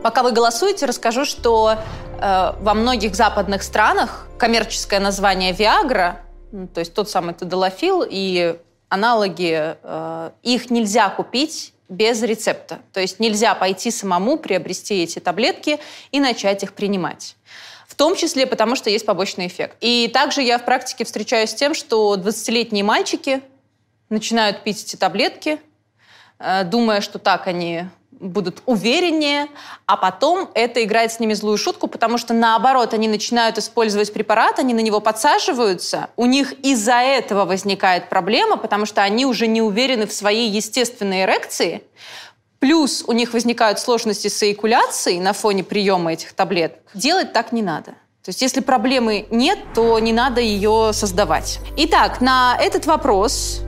[0.03, 1.77] Пока вы голосуете, расскажу, что
[2.21, 6.17] э, во многих западных странах коммерческое название Viagra,
[6.51, 12.81] ну, то есть тот самый тедолофил и аналоги, э, их нельзя купить без рецепта.
[12.93, 15.79] То есть нельзя пойти самому приобрести эти таблетки
[16.11, 17.37] и начать их принимать.
[17.87, 19.77] В том числе потому, что есть побочный эффект.
[19.81, 23.41] И также я в практике встречаюсь с тем, что 20-летние мальчики
[24.09, 25.61] начинают пить эти таблетки,
[26.41, 27.85] э, думая, что так они
[28.23, 29.49] будут увереннее,
[29.87, 34.59] а потом это играет с ними злую шутку, потому что наоборот, они начинают использовать препарат,
[34.59, 39.61] они на него подсаживаются, у них из-за этого возникает проблема, потому что они уже не
[39.61, 41.83] уверены в своей естественной эрекции,
[42.61, 46.79] плюс у них возникают сложности с эякуляцией на фоне приема этих таблеток.
[46.95, 47.93] Делать так не надо.
[48.25, 51.59] То есть если проблемы нет, то не надо ее создавать.
[51.77, 53.63] Итак, на этот вопрос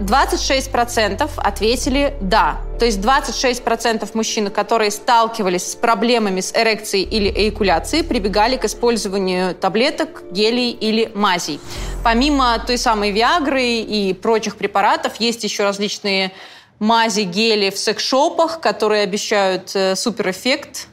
[0.00, 2.60] 26% ответили «да».
[2.78, 9.54] То есть 26% мужчин, которые сталкивались с проблемами с эрекцией или эякуляцией, прибегали к использованию
[9.54, 11.60] таблеток, гелей или мазей.
[12.02, 16.32] Помимо той самой Виагры и прочих препаратов, есть еще различные
[16.78, 20.88] мази, гели в секс-шопах, которые обещают э, суперэффект.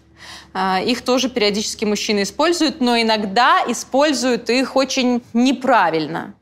[0.53, 6.33] Э, их тоже периодически мужчины используют, но иногда используют их очень неправильно.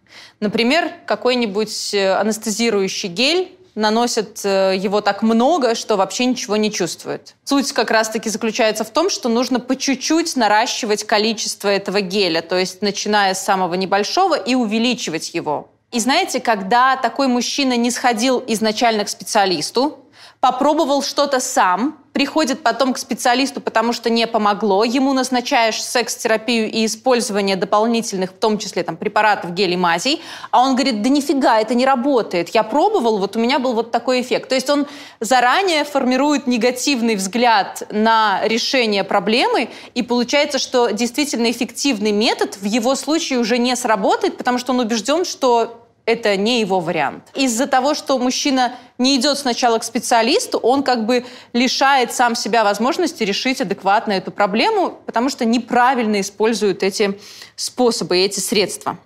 [0.46, 7.34] Например, какой-нибудь э, анестезирующий гель наносят э, его так много, что вообще ничего не чувствует.
[7.46, 12.60] Суть как раз-таки заключается в том, что нужно по чуть-чуть наращивать количество этого геля, то
[12.60, 15.68] есть начиная с самого небольшого и увеличивать его.
[15.92, 19.98] И знаете, когда такой мужчина не сходил изначально к специалисту,
[20.46, 26.86] попробовал что-то сам, приходит потом к специалисту, потому что не помогло, ему назначаешь секс-терапию и
[26.86, 31.74] использование дополнительных, в том числе там, препаратов, гелей, мазей, а он говорит, да нифига, это
[31.74, 32.50] не работает.
[32.50, 34.50] Я пробовал, вот у меня был вот такой эффект.
[34.50, 34.86] То есть он
[35.20, 42.94] заранее формирует негативный взгляд на решение проблемы, и получается, что действительно эффективный метод в его
[42.94, 47.24] случае уже не сработает, потому что он убежден, что это не его вариант.
[47.34, 52.64] Из-за того, что мужчина не идет сначала к специалисту, он как бы лишает сам себя
[52.64, 57.20] возможности решить адекватно эту проблему, потому что неправильно используют эти
[57.56, 58.98] способы и эти средства.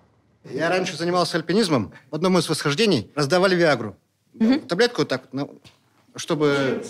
[0.43, 1.91] Я раньше занимался альпинизмом.
[2.11, 3.95] В одном из восхождений раздавали Виагру.
[4.39, 4.59] Угу.
[4.61, 5.59] Таблетку вот так, ну,
[6.15, 6.83] чтобы...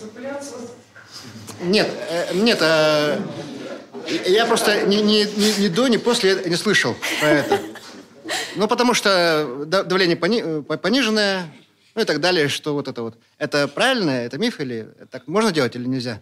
[1.61, 3.19] Нет, э, нет, э,
[4.25, 7.59] я просто ни, ни, ни, ни до, ни после не слышал про это.
[8.55, 11.51] Ну, потому что давление пони э, пониженное,
[11.95, 13.15] ну и так далее, что вот это вот.
[13.37, 14.11] Это правильно?
[14.11, 16.21] Это миф или так можно делать или нельзя?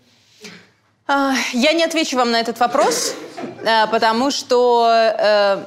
[1.07, 3.15] А, я не отвечу вам на этот вопрос,
[3.63, 5.63] э, потому что, э,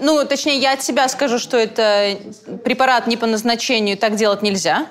[0.00, 2.18] ну, точнее, я от себя скажу, что это
[2.64, 4.86] препарат не по назначению, так делать нельзя.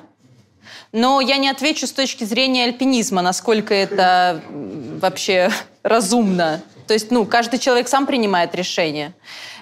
[0.94, 5.52] Но я не отвечу с точки зрения альпинизма, насколько это вообще
[5.84, 6.62] разумно.
[6.88, 9.14] То есть, ну, каждый человек сам принимает решение.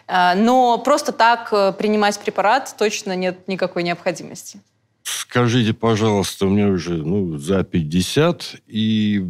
[0.08, 4.60] А, но просто так э, принимать препарат точно нет никакой необходимости.
[5.04, 9.24] Скажите, пожалуйста, мне уже ну, за 50, и,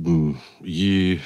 [0.62, 1.20] и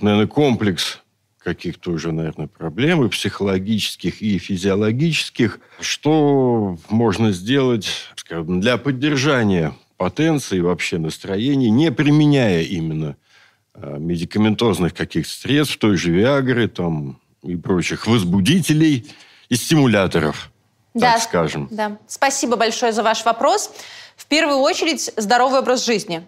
[0.00, 1.02] наверное, комплекс
[1.38, 5.60] каких-то уже, наверное, проблем и психологических, и физиологических.
[5.80, 13.16] Что можно сделать, скажем, для поддержания потенции, вообще настроения, не применяя именно
[13.74, 19.12] а, медикаментозных каких-то средств, той же Виагры, там, и прочих возбудителей
[19.48, 20.50] и стимуляторов,
[20.94, 21.68] да, так скажем.
[21.70, 21.98] Да.
[22.06, 23.70] Спасибо большое за ваш вопрос.
[24.16, 26.26] В первую очередь здоровый образ жизни.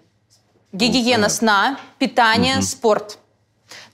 [0.73, 2.63] Гигиена сна, питание, угу.
[2.63, 3.19] спорт.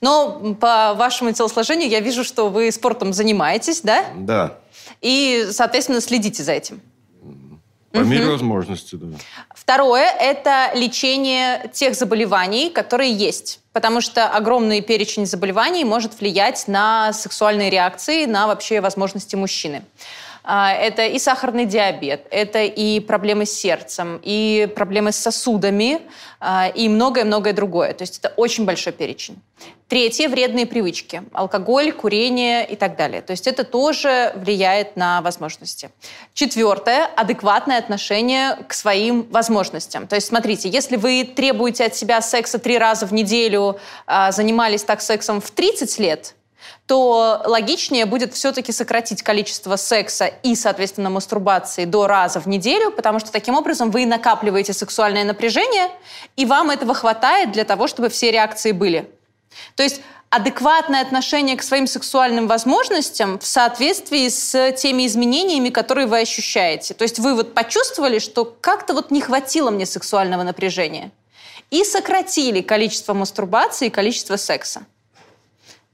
[0.00, 4.04] Но по вашему телосложению я вижу, что вы спортом занимаетесь, да?
[4.16, 4.58] Да.
[5.00, 6.80] И, соответственно, следите за этим.
[7.92, 8.32] По мере угу.
[8.32, 9.18] возможности, да.
[9.52, 13.60] Второе– это лечение тех заболеваний, которые есть.
[13.72, 19.82] Потому что огромный перечень заболеваний может влиять на сексуальные реакции, на вообще возможности мужчины.
[20.52, 26.00] А, это и сахарный диабет, это и проблемы с сердцем, и проблемы с сосудами,
[26.40, 27.92] а, и многое-многое другое.
[27.92, 29.40] То есть это очень большой перечень.
[29.86, 31.22] Третье– вредные привычки.
[31.32, 33.22] Алкоголь, курение и так далее.
[33.22, 35.90] То есть это тоже влияет на возможности.
[36.34, 40.08] Четвертое– адекватное отношение к своим возможностям.
[40.08, 44.82] То есть смотрите, если вы требуете от себя секса три раза в неделю, а, занимались
[44.82, 46.34] так сексом в 30 лет–
[46.86, 53.20] то логичнее будет все-таки сократить количество секса и, соответственно, мастурбации до раза в неделю, потому
[53.20, 55.88] что таким образом вы накапливаете сексуальное напряжение,
[56.36, 59.08] и вам этого хватает для того, чтобы все реакции были.
[59.76, 66.20] То есть адекватное отношение к своим сексуальным возможностям в соответствии с теми изменениями, которые вы
[66.20, 66.94] ощущаете.
[66.94, 71.10] То есть вы вот почувствовали, что как-то вот не хватило мне сексуального напряжения.
[71.70, 74.86] И сократили количество мастурбации и количество секса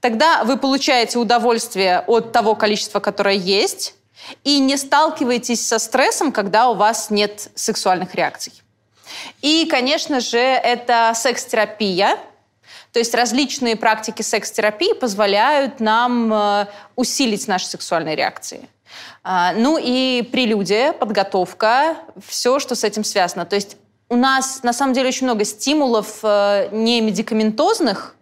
[0.00, 3.94] тогда вы получаете удовольствие от того количества, которое есть,
[4.44, 8.52] и не сталкиваетесь со стрессом, когда у вас нет сексуальных реакций.
[9.42, 12.18] И, конечно же, это секс-терапия.
[12.92, 18.68] То есть различные практики секс-терапии позволяют нам э, усилить наши сексуальные реакции.
[19.22, 23.44] А, ну и прелюдия, подготовка, все, что с этим связано.
[23.44, 23.76] То есть
[24.08, 28.15] у нас на самом деле очень много стимулов э, не медикаментозных,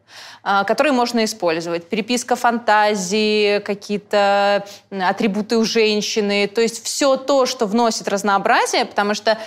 [0.44, 1.88] которые можно использовать.
[1.88, 6.46] Переписка фантазии, какие-то атрибуты у женщины.
[6.46, 9.38] То есть все то, что вносит разнообразие, потому что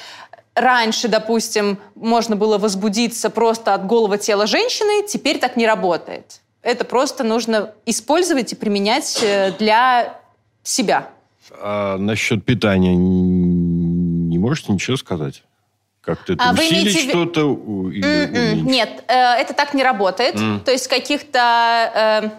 [0.56, 6.42] раньше, допустим, можно было возбудиться просто от голого тела женщины, теперь так не работает.
[6.64, 10.20] Это просто нужно использовать и применять э, для
[10.64, 11.10] себя.
[11.62, 15.44] А насчет питания не можете ничего сказать?
[16.08, 17.10] Как-то а усилить имеете...
[17.10, 17.42] что-то?
[17.42, 20.36] М-м, нет, э, это так не работает.
[20.36, 20.62] Mm.
[20.62, 21.42] То есть каких-то
[21.94, 22.30] э,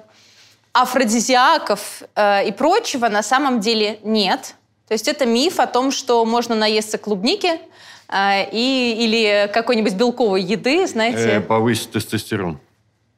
[0.73, 4.55] афродизиаков э, и прочего на самом деле нет.
[4.89, 7.61] То есть это миф о том, что можно наесться клубники
[8.11, 11.33] и, или какой-нибудь белковой еды, знаете.
[11.33, 12.59] Э, повысить тестостерон.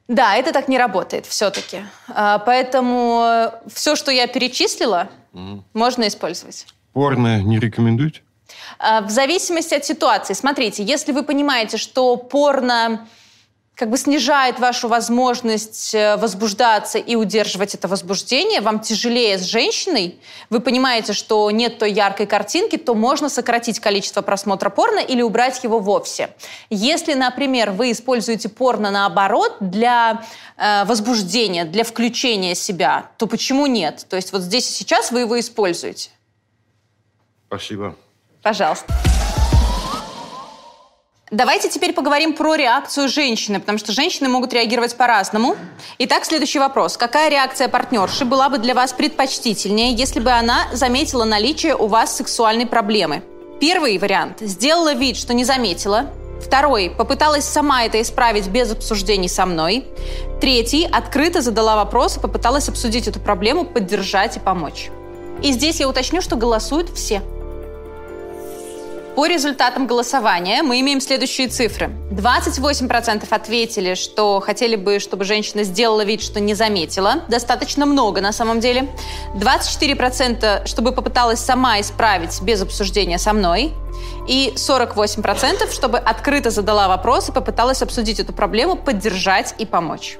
[0.09, 1.77] Да, это так не работает все-таки.
[2.13, 5.61] Поэтому все, что я перечислила, mm.
[5.73, 6.67] можно использовать.
[6.91, 8.21] Порно не рекомендуете?
[8.79, 10.33] А, в зависимости от ситуации.
[10.33, 13.07] Смотрите, если вы понимаете, что порно
[13.81, 20.19] как бы снижает вашу возможность э, возбуждаться и удерживать это возбуждение, вам тяжелее с женщиной,
[20.51, 25.63] вы понимаете, что нет той яркой картинки, то можно сократить количество просмотра порно или убрать
[25.63, 26.29] его вовсе.
[26.69, 30.25] Если, например, вы используете порно наоборот для
[30.57, 34.05] э, возбуждения, для включения себя, то почему нет?
[34.09, 36.11] То есть вот здесь и сейчас вы его используете.
[37.47, 37.95] Спасибо.
[38.41, 38.93] Пожалуйста.
[41.31, 45.55] Давайте теперь поговорим про реакцию женщины, потому что женщины могут реагировать по-разному.
[45.97, 46.97] Итак, следующий вопрос.
[46.97, 52.17] Какая реакция партнерши была бы для вас предпочтительнее, если бы она заметила наличие у вас
[52.17, 53.23] сексуальной проблемы?
[53.61, 54.39] Первый вариант.
[54.41, 56.11] Сделала вид, что не заметила.
[56.45, 56.89] Второй.
[56.89, 59.85] Попыталась сама это исправить без обсуждений со мной.
[60.41, 60.85] Третий.
[60.91, 64.89] Открыто задала вопрос и попыталась обсудить эту проблему, поддержать и помочь.
[65.41, 67.21] И здесь я уточню, что голосуют все.
[69.15, 71.91] По результатам голосования мы имеем следующие цифры.
[72.11, 77.23] 28% ответили, что хотели бы, чтобы женщина сделала вид, что не заметила.
[77.27, 78.89] Достаточно много на самом деле.
[79.35, 83.73] 24% чтобы попыталась сама исправить без обсуждения со мной.
[84.29, 90.17] И 48% чтобы открыто задала вопрос и попыталась обсудить эту проблему, поддержать и помочь.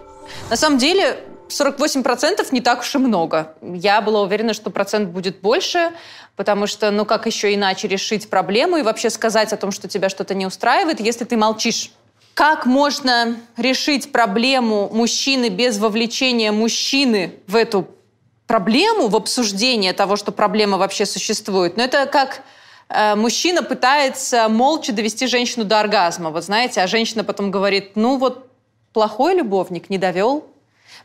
[0.49, 1.17] На самом деле
[1.52, 3.54] 48% не так уж и много.
[3.62, 5.92] Я была уверена, что процент будет больше,
[6.36, 10.10] потому что, ну как еще иначе решить проблему и вообще сказать о том, что тебя
[10.10, 11.92] что-то не устраивает, если ты молчишь?
[12.34, 17.88] Как можно решить проблему мужчины без вовлечения мужчины в эту
[18.48, 21.76] проблему, в обсуждение того, что проблема вообще существует?
[21.76, 22.42] Но ну, это как
[22.88, 28.18] э, мужчина пытается молча довести женщину до оргазма, вот знаете, а женщина потом говорит, ну
[28.18, 28.48] вот
[28.94, 30.51] плохой любовник не довел,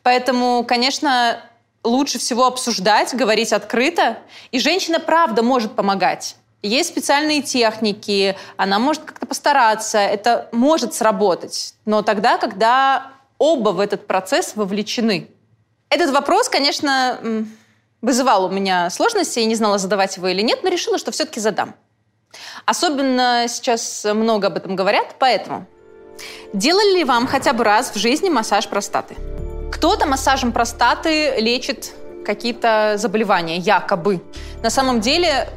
[0.06, 1.42] Поэтому, конечно,
[1.82, 4.18] лучше всего обсуждать, говорить открыто.
[4.52, 6.36] И женщина, правда, может помогать.
[6.62, 11.74] Есть специальные техники, она может как-то постараться, это может сработать.
[11.86, 15.28] Но тогда, когда оба в этот процесс вовлечены.
[15.88, 17.44] Этот вопрос, конечно,
[18.00, 21.40] вызывал у меня сложности, я не знала, задавать его или нет, но решила, что все-таки
[21.40, 21.74] задам.
[22.64, 25.66] Особенно сейчас много об этом говорят, поэтому
[26.52, 29.16] делали ли вам хотя бы раз в жизни массаж простаты?
[29.72, 31.92] Кто-то массажем простаты лечит
[32.24, 34.22] какие-то заболевания, якобы.
[34.62, 35.48] На самом деле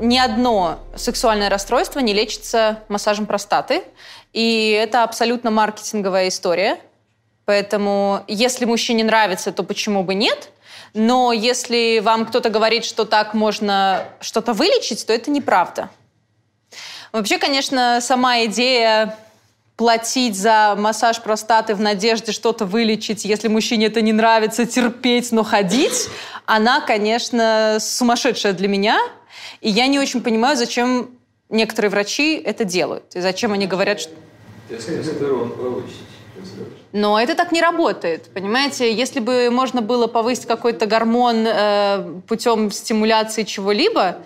[0.00, 3.82] ни одно сексуальное расстройство не лечится массажем простаты.
[4.32, 6.78] И это абсолютно маркетинговая история.
[7.44, 10.50] Поэтому если мужчине нравится, то почему бы нет?
[10.94, 15.90] Но если вам кто-то говорит, что так можно что-то вылечить, то это неправда.
[17.12, 19.16] Вообще, конечно, сама идея
[19.80, 25.42] платить за массаж простаты в надежде что-то вылечить, если мужчине это не нравится, терпеть, но
[25.42, 26.10] ходить,
[26.44, 29.00] она, конечно, сумасшедшая для меня.
[29.62, 31.12] И я не очень понимаю, зачем
[31.48, 33.04] некоторые врачи это делают.
[33.14, 34.12] И зачем они говорят, что...
[36.92, 38.92] Но это так не работает, понимаете?
[38.92, 44.18] Если бы можно было повысить какой-то гормон э, путем стимуляции чего-либо,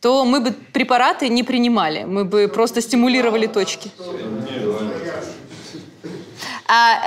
[0.00, 3.90] то мы бы препараты не принимали, мы бы просто стимулировали точки.
[3.98, 4.67] А,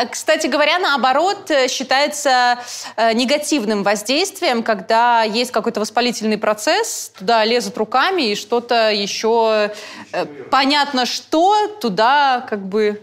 [0.10, 2.60] кстати говоря, наоборот, э, считается
[2.96, 9.72] э, негативным воздействием, когда есть какой-то воспалительный процесс, туда лезут руками и что-то еще
[10.12, 13.02] э, понятно что туда как бы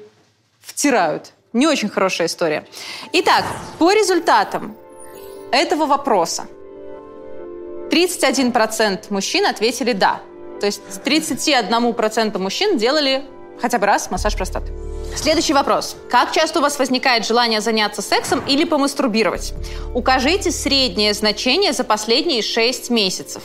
[0.61, 1.33] втирают.
[1.53, 2.67] Не очень хорошая история.
[3.13, 3.45] Итак,
[3.79, 4.77] по результатам
[5.53, 6.47] этого вопроса
[7.91, 10.21] 31% мужчин ответили «да».
[10.61, 13.25] То есть 31% мужчин делали
[13.61, 14.88] хотя бы раз массаж простаты.
[15.21, 15.97] Следующий вопрос.
[16.09, 19.53] Как часто у вас возникает желание заняться сексом или помастурбировать?
[19.93, 23.43] Укажите среднее значение за последние 6 месяцев.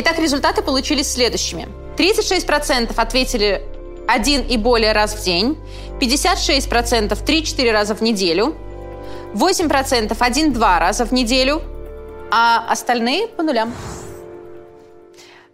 [0.00, 1.68] Итак, результаты получились следующими.
[1.96, 3.62] 36% ответили
[4.06, 5.56] один и более раз в день,
[5.98, 8.54] 56% 3-4 раза в неделю,
[9.32, 11.62] 8% 1-2 раза в неделю,
[12.30, 13.74] а остальные по нулям.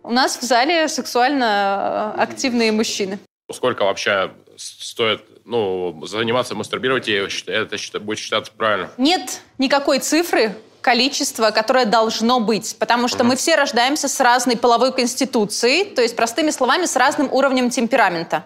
[0.03, 3.21] У нас в зале сексуально активные мужчины.
[3.53, 7.13] Сколько вообще стоит ну, заниматься мастурбировать, и
[7.47, 8.91] это будет считаться правильно?
[8.97, 12.77] Нет никакой цифры, количества, которое должно быть.
[12.79, 13.29] Потому что угу.
[13.29, 18.45] мы все рождаемся с разной половой конституцией, то есть, простыми словами, с разным уровнем темперамента.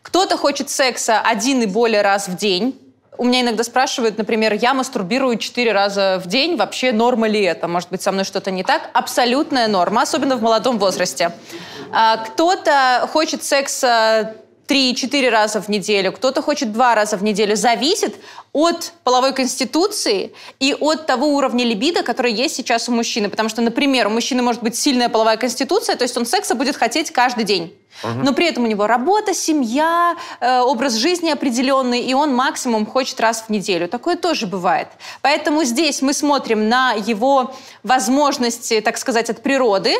[0.00, 2.78] Кто-то хочет секса один и более раз в день,
[3.16, 7.68] у меня иногда спрашивают, например, я мастурбирую четыре раза в день, вообще норма ли это?
[7.68, 8.90] Может быть, со мной что-то не так?
[8.92, 11.32] Абсолютная норма, особенно в молодом возрасте.
[11.92, 14.34] А, кто-то хочет секса
[14.66, 17.56] 3-4 раза в неделю, кто-то хочет 2 раза в неделю.
[17.56, 18.14] Зависит
[18.52, 23.28] от половой конституции и от того уровня либидо, который есть сейчас у мужчины.
[23.28, 26.76] Потому что, например, у мужчины может быть сильная половая конституция, то есть он секса будет
[26.76, 27.76] хотеть каждый день.
[28.02, 33.20] Но при этом у него работа, семья, э, образ жизни определенный, и он максимум хочет
[33.20, 33.88] раз в неделю.
[33.88, 34.88] Такое тоже бывает.
[35.22, 39.94] Поэтому здесь мы смотрим на его возможности, так сказать, от природы,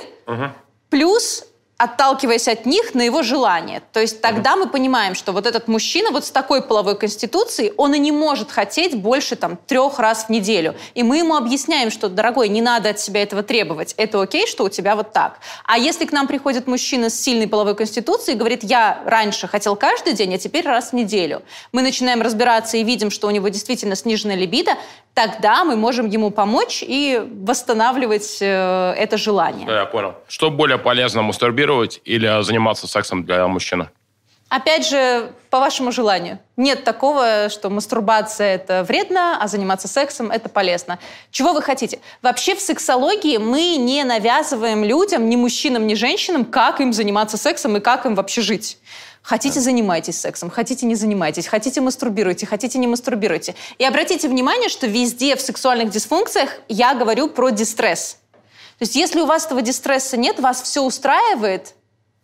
[0.90, 1.44] плюс
[1.84, 3.82] отталкиваясь от них на его желание.
[3.92, 7.94] То есть тогда мы понимаем, что вот этот мужчина вот с такой половой конституцией, он
[7.94, 10.74] и не может хотеть больше там трех раз в неделю.
[10.94, 13.94] И мы ему объясняем, что, дорогой, не надо от себя этого требовать.
[13.96, 15.38] Это окей, что у тебя вот так.
[15.64, 19.76] А если к нам приходит мужчина с сильной половой конституцией и говорит, я раньше хотел
[19.76, 21.42] каждый день, а теперь раз в неделю.
[21.72, 24.72] Мы начинаем разбираться и видим, что у него действительно сниженная либидо,
[25.14, 29.66] тогда мы можем ему помочь и восстанавливать э, это желание.
[29.66, 30.14] Да, я понял.
[30.28, 33.88] Что более полезно, мастурбировать или заниматься сексом для мужчины?
[34.50, 36.38] Опять же, по вашему желанию.
[36.56, 41.00] Нет такого, что мастурбация– это вредно, а заниматься сексом– это полезно.
[41.32, 41.98] Чего вы хотите?
[42.22, 47.76] Вообще в сексологии мы не навязываем людям, ни мужчинам, ни женщинам, как им заниматься сексом
[47.76, 48.78] и как им вообще жить.
[49.24, 53.54] Хотите, занимайтесь сексом, хотите, не занимайтесь, хотите, мастурбируйте, хотите, не мастурбируйте.
[53.78, 58.18] И обратите внимание, что везде в сексуальных дисфункциях я говорю про дистресс.
[58.78, 61.74] То есть если у вас этого дистресса нет, вас все устраивает,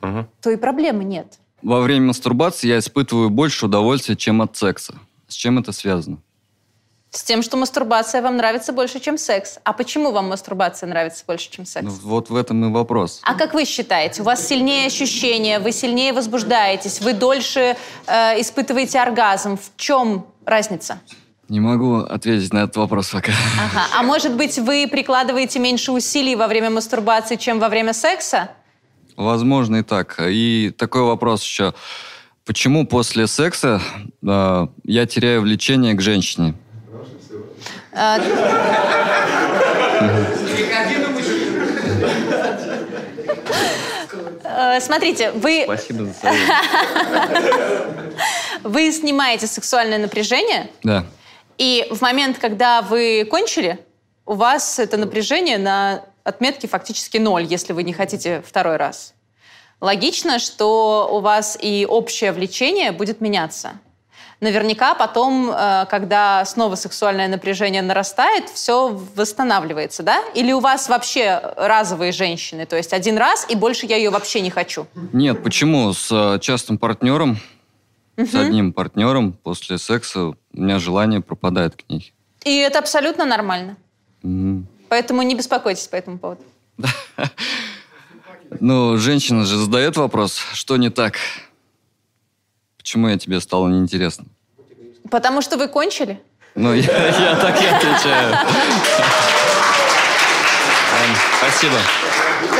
[0.02, 0.28] Мгм.
[0.42, 1.38] то и проблемы нет.
[1.62, 4.94] Во время мастурбации я испытываю больше удовольствия, чем от секса.
[5.26, 6.18] С чем это связано?
[7.12, 9.58] С тем, что мастурбация вам нравится больше, чем секс.
[9.64, 11.84] А почему вам мастурбация нравится больше, чем секс?
[11.84, 13.20] Ну, вот в этом и вопрос.
[13.24, 19.00] А как вы считаете, у вас сильнее ощущения, вы сильнее возбуждаетесь, вы дольше э, испытываете
[19.00, 19.56] оргазм?
[19.56, 21.00] В чем разница?
[21.48, 23.32] Не могу ответить на этот вопрос пока.
[23.58, 23.86] Ага.
[23.98, 28.52] А может быть, вы прикладываете меньше усилий во время мастурбации, чем во время секса?
[29.16, 30.20] Возможно и так.
[30.20, 31.74] И такой вопрос еще.
[32.46, 33.82] Почему после секса
[34.22, 36.54] э, я теряю влечение к женщине?
[44.44, 46.50] Э, Смотрите, вы, Спасибо за совет.
[48.62, 51.04] вы снимаете сексуальное напряжение, Да.
[51.58, 53.78] и в момент, когда вы кончили,
[54.26, 59.14] у вас это напряжение на отметке фактически ноль, если вы не хотите второй раз.
[59.80, 63.72] Логично, что у вас и общее влечение будет меняться.
[64.40, 70.22] Наверняка потом, э, когда снова сексуальное напряжение нарастает, все восстанавливается, да?
[70.34, 74.40] Или у вас вообще разовые женщины, то есть один раз, и больше я ее вообще
[74.40, 74.86] не хочу?
[75.12, 75.92] Нет, почему?
[75.92, 77.38] С э, частым партнером,
[78.16, 82.14] с одним партнером после секса у меня желание пропадает к ней.
[82.44, 83.76] И это абсолютно нормально.
[84.22, 84.66] Мгм.
[84.88, 86.42] Поэтому не беспокойтесь по этому поводу.
[88.58, 91.14] Ну, женщина же задает вопрос, что не так?
[92.80, 94.24] Почему я тебе стало неинтересно?
[95.10, 96.18] Потому что вы кончили?
[96.54, 98.34] Ну, я, я так и отвечаю.
[101.38, 101.76] Спасибо.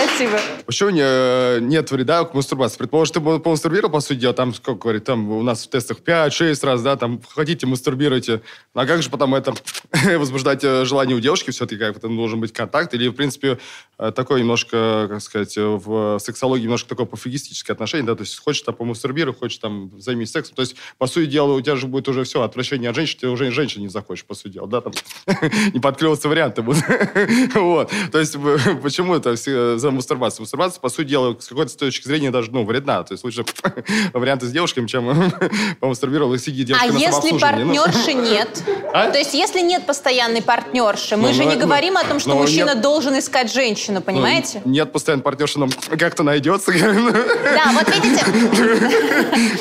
[0.05, 0.39] Спасибо.
[0.67, 2.79] Почему не- нет вреда к мастурбации?
[2.79, 6.65] Предположим, ты помастурбировал, по сути дела, там, сколько говорит, там у нас в тестах 5-6
[6.65, 8.41] раз, да, там, хотите, мастурбируйте.
[8.75, 9.55] А как же потом это
[10.17, 12.95] возбуждать э, желание у девушки все-таки, как это должен быть контакт?
[12.95, 13.59] Или, в принципе,
[13.99, 18.39] э, такое немножко, как сказать, э, в сексологии немножко такое пофигистическое отношение, да, то есть
[18.39, 20.55] хочешь там помастурбируй, хочешь там займись сексом.
[20.55, 23.29] То есть, по сути дела, у тебя же будет уже все, отвращение от женщин, ты
[23.29, 24.93] уже женщин не захочешь, по сути дела, да, там
[25.75, 26.85] не подклевываться варианты будут.
[27.55, 27.91] Вот.
[28.13, 28.37] То есть,
[28.83, 30.43] почему это все за мастурбацию?
[30.43, 33.03] Мастурбация, по сути дела, с какой-то точки зрения даже, ну, вредна.
[33.03, 33.45] То есть, лучше
[34.13, 35.33] варианты с девушками, чем
[35.81, 37.65] помастурбировал и сидит А девушка на если.
[37.65, 38.63] Ну, партнерши нет?
[38.93, 39.11] А?
[39.11, 42.21] То есть если нет постоянной партнерши, мы Ну, же ну, не ну, говорим о том,
[42.21, 42.81] что мужчина нет.
[42.81, 44.63] должен искать женщину, понимаете?
[44.65, 45.69] Нет постоянно партнерши, но
[45.99, 46.73] как-то найдется.
[46.73, 48.25] Да, вот видите,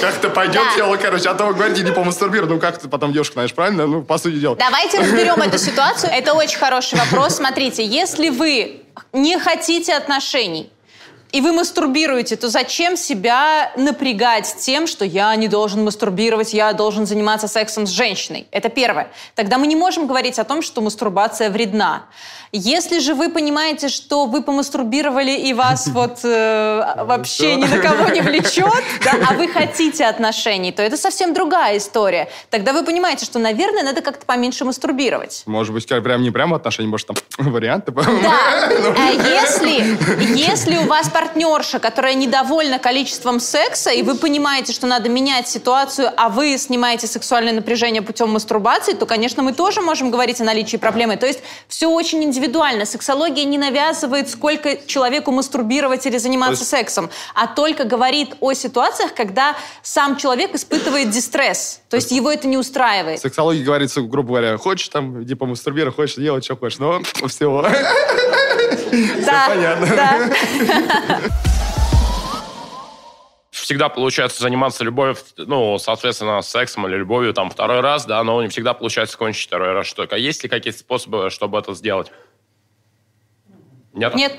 [0.01, 1.29] Как-то пойдет дело, короче.
[1.29, 2.49] А то вы говорите, не помастурбируй.
[2.49, 3.87] Ну, как ты потом девушка, знаешь, правильно?
[3.87, 4.55] Ну, по сути дела.
[4.55, 6.11] давайте разберем эту ситуацию.
[6.11, 7.35] Это очень хороший вопрос.
[7.35, 8.81] Смотрите, если вы
[9.13, 10.71] не хотите отношений,
[11.31, 17.05] и вы мастурбируете, то зачем себя напрягать тем, что я не должен мастурбировать, я должен
[17.05, 18.47] заниматься сексом с женщиной?
[18.51, 19.11] Это первое.
[19.35, 22.05] Тогда мы не можем говорить о том, что мастурбация вредна.
[22.51, 28.09] Если же вы понимаете, что вы помастурбировали и вас вот э, вообще ни на кого
[28.09, 32.29] не влечет, да, а вы хотите отношений, то это совсем другая история.
[32.49, 35.43] Тогда вы понимаете, что, наверное, надо как-то поменьше мастурбировать.
[35.45, 37.91] Может быть, прям не прямо отношения, может, там варианты.
[37.91, 38.03] Да.
[38.97, 39.97] А если,
[40.35, 46.11] если у вас партнерша, которая недовольна количеством секса, и вы понимаете, что надо менять ситуацию,
[46.15, 50.77] а вы снимаете сексуальное напряжение путем мастурбации, то, конечно, мы тоже можем говорить о наличии
[50.77, 51.17] проблемы.
[51.17, 52.85] То есть все очень индивидуально.
[52.85, 56.69] Сексология не навязывает, сколько человеку мастурбировать или заниматься есть...
[56.69, 61.81] сексом, а только говорит о ситуациях, когда сам человек испытывает дистресс.
[61.89, 63.19] То есть его это не устраивает.
[63.19, 67.67] Сексология говорится, грубо говоря, хочешь там, иди помастурбировать, хочешь делать, что хочешь, но всего.
[69.25, 69.87] Да, понятно.
[69.95, 70.29] Да.
[73.51, 78.47] Всегда получается заниматься любовью, ну, соответственно, сексом или любовью там второй раз, да, но не
[78.49, 79.85] всегда получается кончить второй раз.
[79.85, 82.11] Что, есть ли какие-то способы, чтобы это сделать?
[83.93, 84.15] Нет?
[84.15, 84.33] Нет.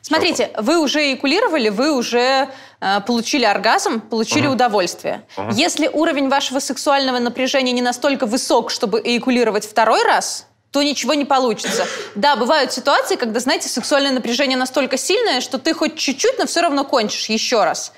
[0.00, 2.48] Смотрите, вы уже экулировали, вы уже
[2.80, 4.52] э, получили оргазм, получили uh-huh.
[4.52, 5.24] удовольствие.
[5.36, 5.52] Uh-huh.
[5.54, 11.26] Если уровень вашего сексуального напряжения не настолько высок, чтобы эякулировать второй раз, то ничего не
[11.26, 11.86] получится.
[12.14, 16.62] Да, бывают ситуации, когда, знаете, сексуальное напряжение настолько сильное, что ты хоть чуть-чуть, но все
[16.62, 17.92] равно кончишь еще раз.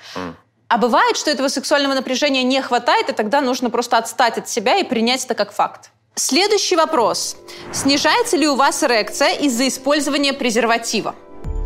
[0.67, 4.77] А бывает, что этого сексуального напряжения не хватает, и тогда нужно просто отстать от себя
[4.77, 5.91] и принять это как факт.
[6.15, 7.37] Следующий вопрос.
[7.73, 11.15] Снижается ли у вас эрекция из-за использования презерватива?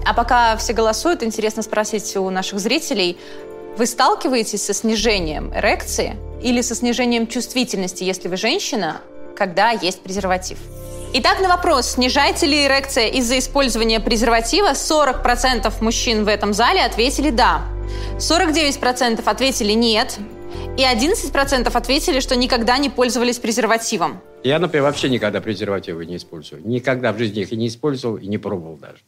[0.05, 3.18] А пока все голосуют, интересно спросить у наших зрителей,
[3.78, 9.01] вы сталкиваетесь со снижением эрекции или со снижением чувствительности, если вы женщина,
[9.36, 10.57] когда есть презерватив?
[11.12, 17.32] Итак, на вопрос, снижается ли эрекция из-за использования презерватива, 40% мужчин в этом зале ответили
[17.32, 17.64] «да».
[18.20, 20.20] 49% ответили «нет»,
[20.78, 24.22] и 11% ответили, что никогда не пользовались презервативом.
[24.43, 26.62] Я, например, вообще никогда презервативы не использую.
[26.64, 28.99] Никогда в жизни их и не использовал, и не пробовал даже.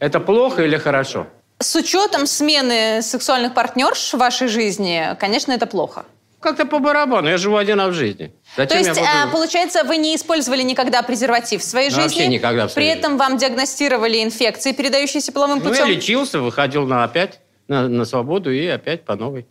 [0.00, 1.28] Это плохо или хорошо?
[1.60, 6.06] С учетом смены сексуальных партнерш в вашей жизни, конечно, это плохо.
[6.40, 8.32] Как-то по барабану, я живу один в жизни.
[8.56, 9.10] Зачем То есть, буду...
[9.14, 12.16] А, получается, вы не использовали никогда презерватив в своей ну, жизни?
[12.16, 12.66] Вообще никогда.
[12.68, 15.84] При этом вам диагностировали инфекции, передающиеся половым путем?
[15.84, 19.46] Ну, я лечился, выходил на опять на, на свободу и опять по новой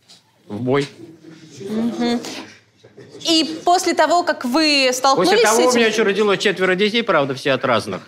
[0.48, 0.86] в бой.
[1.60, 2.20] Угу.
[3.28, 5.70] И после того, как вы столкнулись после того, с этим...
[5.70, 8.02] у меня еще родилось четверо детей, правда, все от разных.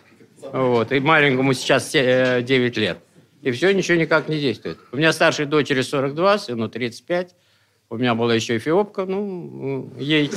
[0.53, 0.93] Вот.
[0.93, 2.99] И маленькому сейчас 9 э, лет.
[3.43, 4.79] И все, ничего никак не действует.
[4.93, 7.35] У меня старшей дочери 42, сыну 35.
[7.93, 10.31] У меня была еще эфиопка, ну, ей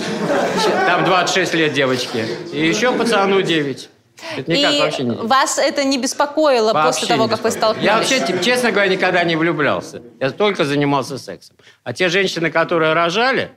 [0.86, 2.26] там 26 лет девочке.
[2.51, 3.89] И еще пацану 9.
[4.36, 5.16] Это никак и вообще не...
[5.16, 7.86] вас это не беспокоило вообще после того, как вы столкнулись?
[7.86, 10.01] Я вообще, честно говоря, никогда не влюблялся.
[10.20, 11.56] Я только занимался сексом.
[11.86, 13.51] А те женщины, которые рожали,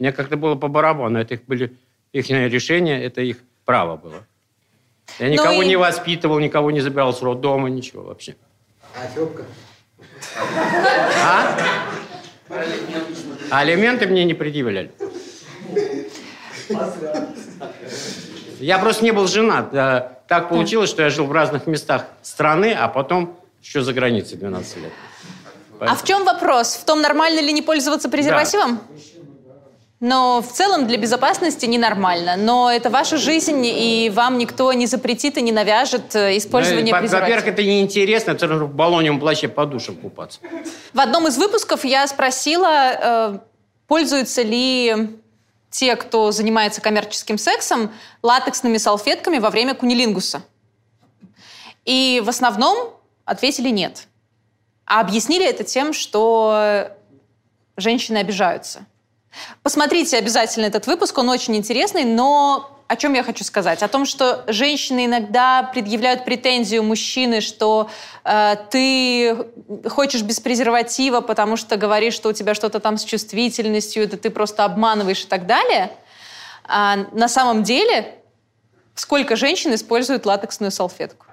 [0.00, 1.20] мне как-то было по барабану.
[1.20, 1.76] Это их были
[2.12, 4.26] их решение, это их право было.
[5.20, 5.66] Я никого ну и...
[5.66, 8.34] не воспитывал, никого не забирал с роддома, ничего вообще.
[8.96, 9.44] А Фёбка?
[11.22, 11.56] А?
[12.48, 14.90] А алименты мне не предъявляли.
[18.60, 19.70] Я просто не был женат.
[20.26, 24.76] Так получилось, что я жил в разных местах страны, а потом еще за границей 12
[24.78, 24.92] лет.
[25.78, 25.90] Поэтому...
[25.90, 26.74] А в чем вопрос?
[26.76, 28.76] В том, нормально ли не пользоваться презервативом?
[28.76, 28.94] Да.
[30.06, 32.36] Но в целом для безопасности ненормально.
[32.36, 37.00] Но это ваша жизнь, и вам никто не запретит и не навяжет э, использование ну,
[37.00, 37.36] презерватива.
[37.36, 40.40] Во-первых, это неинтересно, это в баллоне плаще по душам купаться.
[40.92, 43.38] В одном из выпусков я спросила, э,
[43.86, 45.08] пользуются ли
[45.70, 47.90] те, кто занимается коммерческим сексом,
[48.22, 50.42] латексными салфетками во время кунилингуса.
[51.86, 52.90] И в основном
[53.24, 54.06] ответили нет.
[54.84, 56.90] А объяснили это тем, что
[57.78, 58.84] женщины обижаются.
[59.62, 63.82] Посмотрите обязательно этот выпуск, он очень интересный, но о чем я хочу сказать?
[63.82, 67.88] О том, что женщины иногда предъявляют претензию мужчины, что
[68.24, 69.36] э, ты
[69.88, 74.30] хочешь без презерватива, потому что говоришь, что у тебя что-то там с чувствительностью, это ты
[74.30, 75.92] просто обманываешь и так далее.
[76.64, 78.16] А на самом деле,
[78.94, 81.26] сколько женщин используют латексную салфетку?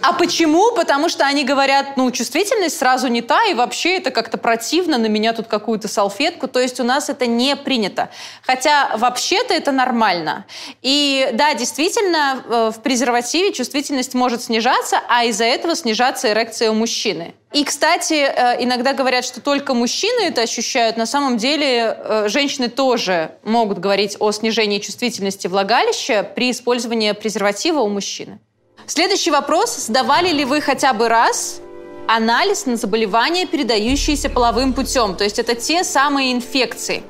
[0.00, 0.72] А почему?
[0.74, 5.06] Потому что они говорят, ну, чувствительность сразу не та, и вообще это как-то противно, на
[5.06, 6.48] меня тут какую-то салфетку.
[6.48, 8.10] То есть у нас это не принято.
[8.42, 10.46] Хотя вообще-то это нормально.
[10.82, 16.74] И да, действительно, э, в презервативе чувствительность может снижаться, а из-за этого снижаться эрекция у
[16.74, 17.34] мужчины.
[17.52, 20.96] И, кстати, э, иногда говорят, что только мужчины это ощущают.
[20.96, 27.80] На самом деле э, женщины тоже могут говорить о снижении чувствительности влагалища при использовании презерватива
[27.80, 28.40] у мужчины.
[28.86, 29.76] Следующий вопрос.
[29.76, 31.60] Сдавали ли вы хотя бы раз
[32.08, 35.14] анализ на заболевания, передающиеся половым путем?
[35.14, 37.02] То есть это те самые инфекции.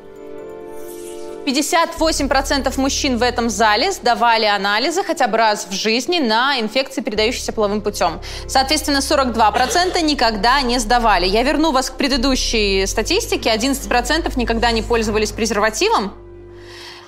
[1.44, 7.52] 58% мужчин в этом зале сдавали анализы хотя бы раз в жизни на инфекции, передающиеся
[7.52, 8.20] половым путем.
[8.46, 11.26] Соответственно, 42% никогда не сдавали.
[11.26, 13.50] Я верну вас к предыдущей статистике.
[13.50, 16.12] 11% никогда не пользовались презервативом,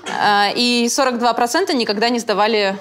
[0.07, 2.77] э, и 42% никогда не сдавали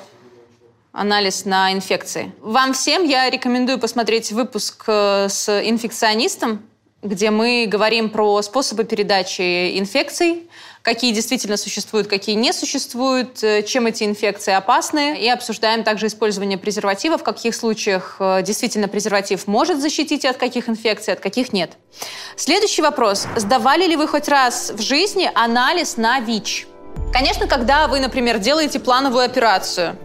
[0.94, 2.32] анализ на инфекции.
[2.40, 6.62] Вам всем я рекомендую посмотреть выпуск э, с инфекционистом,
[7.02, 10.48] где мы говорим про способы передачи инфекций,
[10.84, 16.60] какие действительно существуют, какие не существуют, э, чем эти инфекции опасны, и обсуждаем также использование
[16.60, 21.72] презерватива, в каких случаях э, действительно презерватив может защитить от каких инфекций, от каких нет.
[22.36, 23.26] Следующий вопрос.
[23.36, 26.68] Сдавали ли вы хоть раз в жизни анализ на ВИЧ?
[27.12, 29.98] Конечно, когда вы, например, делаете плановую операцию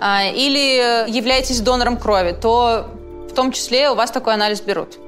[0.00, 2.88] или являетесь донором крови, то
[3.30, 4.98] в том числе у вас такой анализ берут.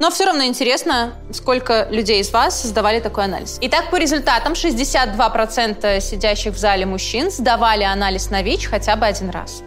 [0.00, 3.58] Но все равно интересно, сколько людей из вас сдавали такой анализ.
[3.60, 9.30] Итак, по результатам 62% сидящих в зале мужчин сдавали анализ на ВИЧ хотя бы один
[9.30, 9.62] раз.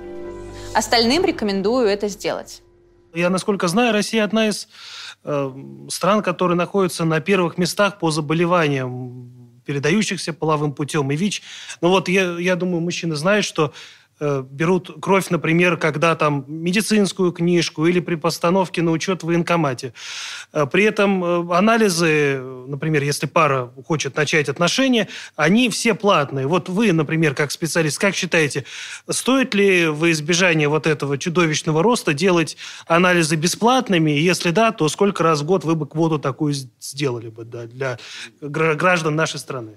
[0.74, 2.62] Остальным рекомендую это сделать.
[3.14, 4.68] Я, насколько знаю, Россия одна из
[5.24, 5.52] э,
[5.90, 11.44] стран, которые находятся на первых местах по заболеваниям, передающихся половым путем и ВИЧ.
[11.82, 13.72] Но вот я, я думаю, мужчины знают, что
[14.26, 19.94] Э, берут кровь, например, когда там медицинскую книжку или при постановке на учет в военкомате.
[20.54, 26.48] Э, при этом э, анализы, например, если пара хочет начать отношения, они все платные.
[26.48, 28.64] Вот вы, например, как специалист, как считаете,
[29.10, 32.56] стоит ли во избежание вот этого чудовищного роста делать
[32.88, 34.12] анализы бесплатными?
[34.12, 38.00] Если да, то сколько раз в год вы бы квоту такую сделали бы да, для
[38.40, 39.74] граждан нашей страны?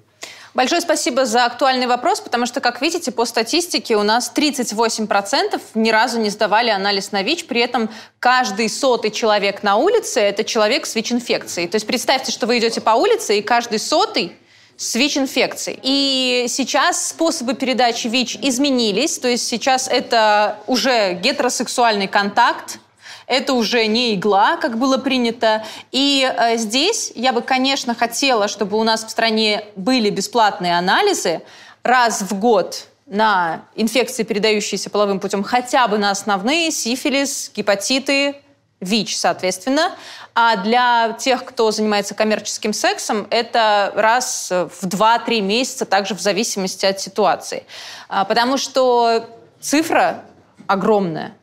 [0.56, 5.90] Большое спасибо за актуальный вопрос, потому что, как видите, по статистике у нас 38% ни
[5.90, 7.90] разу не сдавали анализ на ВИЧ, при этом
[8.20, 11.68] каждый сотый человек на улице– это человек с ВИЧ-инфекцией.
[11.68, 14.34] То есть представьте, что вы идете по улице, и каждый сотый
[14.78, 15.78] с ВИЧ-инфекцией.
[15.82, 22.78] И сейчас способы передачи ВИЧ изменились, то есть сейчас это уже гетеросексуальный контакт,
[23.26, 25.64] это уже не игла, как было принято.
[25.92, 31.42] И э, здесь я бы, конечно, хотела, чтобы у нас в стране были бесплатные анализы
[31.82, 38.36] раз в год на инфекции, передающиеся половым путем, хотя бы на основные сифилис, гепатиты,
[38.80, 39.92] ВИЧ, соответственно.
[40.34, 46.84] А для тех, кто занимается коммерческим сексом, это раз в 2-3 месяца, также в зависимости
[46.84, 47.64] от ситуации.
[48.08, 49.24] А, потому что
[49.60, 50.24] цифра
[50.66, 51.35] огромная.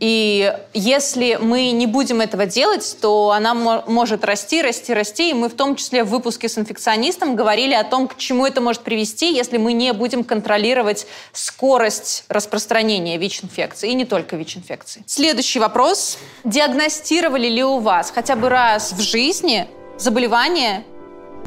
[0.00, 5.30] И если мы не будем этого делать, то она может расти, расти, расти.
[5.30, 8.62] И мы в том числе в выпуске с инфекционистом говорили о том, к чему это
[8.62, 13.90] может привести, если мы не будем контролировать скорость распространения ВИЧ-инфекции.
[13.90, 15.04] И не только ВИЧ-инфекции.
[15.06, 16.16] Следующий вопрос.
[16.44, 20.82] Диагностировали ли у вас хотя бы раз в жизни заболевание,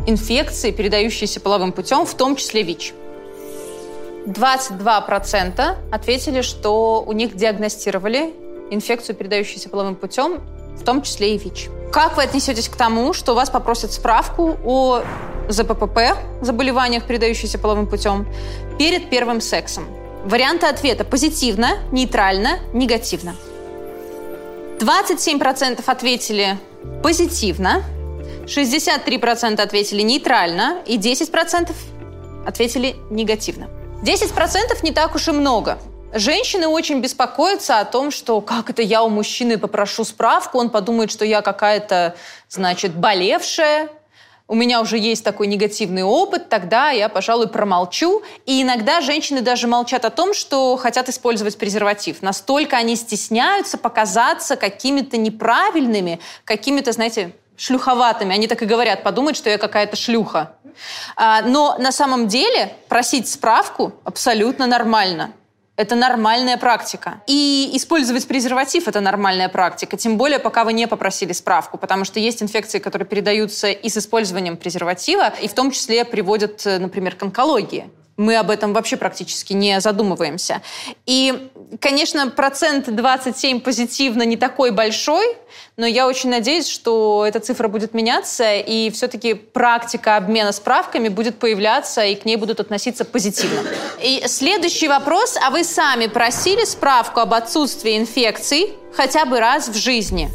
[0.06, 2.93] инфекции, передающиеся половым путем, в том числе ВИЧ?
[4.28, 10.41] 22% ответили, что у них диагностировали инфекцию, передающуюся половым путем,
[10.76, 11.70] в том числе и ВИЧ.
[11.91, 15.03] Как вы отнесетесь к тому, что вас попросят справку о
[15.47, 18.28] ЗППП, заболеваниях, передающихся половым путем,
[18.80, 19.86] перед первым сексом?
[20.26, 23.36] Варианты ответа позитивно, нейтрально, негативно.
[24.80, 26.57] 27% ответили
[27.03, 27.84] позитивно,
[28.45, 31.72] 63% ответили нейтрально и 10%
[32.45, 33.70] ответили негативно.
[34.03, 35.78] 10% не так уж и много.
[36.14, 41.09] Женщины очень беспокоятся о том, что как это я у мужчины попрошу справку, он подумает,
[41.09, 42.16] что я какая-то,
[42.49, 43.89] значит, болевшая,
[44.47, 48.22] у меня уже есть такой негативный опыт, тогда я, пожалуй, промолчу.
[48.45, 52.22] И иногда женщины даже молчат о том, что хотят использовать презерватив.
[52.22, 58.36] Настолько они стесняются показаться какими-то неправильными, какими-то, знаете, шлюховатыми.
[58.36, 60.53] Они так и говорят, подумают, что я какая-то шлюха.
[61.16, 65.32] А, но на самом деле просить справку абсолютно нормально.
[65.76, 67.21] Это нормальная практика.
[67.26, 69.97] И использовать презерватив– это нормальная практика.
[69.97, 71.80] Тем более, пока вы не попросили справку.
[71.80, 76.63] Потому что есть инфекции, которые передаются и с использованием презерватива, и в том числе приводят,
[76.67, 80.61] э, например, к онкологии мы об этом вообще практически не задумываемся.
[81.05, 81.49] И,
[81.80, 85.36] конечно, процент 27 позитивно не такой большой,
[85.78, 91.39] но я очень надеюсь, что эта цифра будет меняться, и все-таки практика обмена справками будет
[91.39, 93.61] появляться, и к ней будут относиться позитивно.
[94.01, 95.38] И следующий вопрос.
[95.43, 100.30] А вы сами просили справку об отсутствии инфекций хотя бы раз в жизни?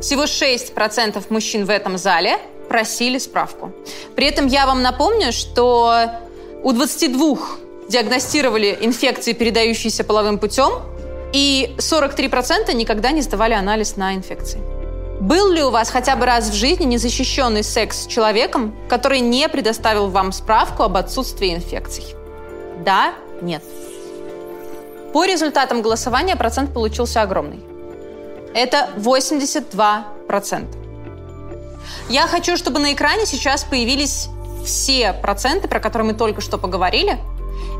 [0.00, 2.38] Всего 6% мужчин в этом зале
[2.68, 3.72] просили справку.
[4.14, 6.12] При этом я вам напомню, что
[6.62, 7.38] у 22
[7.88, 10.70] диагностировали инфекции, передающиеся половым путем,
[11.32, 14.60] и 43% никогда не сдавали анализ на инфекции.
[15.20, 19.48] Был ли у вас хотя бы раз в жизни незащищенный секс с человеком, который не
[19.48, 22.04] предоставил вам справку об отсутствии инфекций?
[22.84, 23.62] Да, нет.
[25.12, 27.60] По результатам голосования процент получился огромный.
[28.54, 30.64] Это 82%.
[32.08, 34.28] Я хочу, чтобы на экране сейчас появились
[34.64, 37.18] все проценты, про которые мы только что поговорили.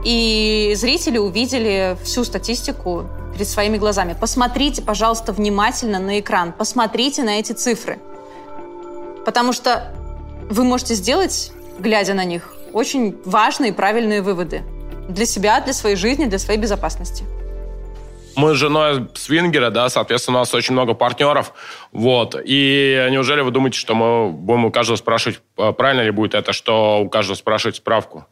[0.04, 4.16] и зрители увидели всю статистику перед своими глазами.
[4.18, 7.98] Посмотрите, пожалуйста, внимательно на экран, посмотрите на эти цифры.
[9.24, 9.92] Потому что
[10.48, 14.62] вы можете сделать, глядя на них, очень важные и правильные выводы
[15.08, 17.24] для себя, для своей жизни, для своей безопасности.
[18.40, 21.52] Мы с женой свингеры, да, соответственно, у нас очень много партнеров,
[21.92, 26.34] вот, и неужели вы думаете, что мы будем у каждого спрашивать, а, правильно ли будет
[26.34, 28.26] это, что у каждого спрашивать справку?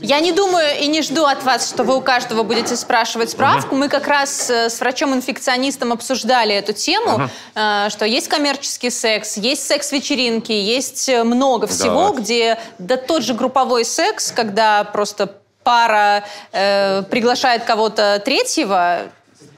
[0.00, 3.76] Я не думаю и не жду от вас, что вы у каждого будете спрашивать справку.
[3.76, 9.64] Мы как раз э, с врачом-инфекционистом обсуждали эту тему, э, что есть коммерческий секс, есть
[9.64, 12.20] секс-вечеринки, есть э, много всего, Да.
[12.20, 19.10] где да тот же групповой секс, когда просто пара э, приглашает кого-то третьего,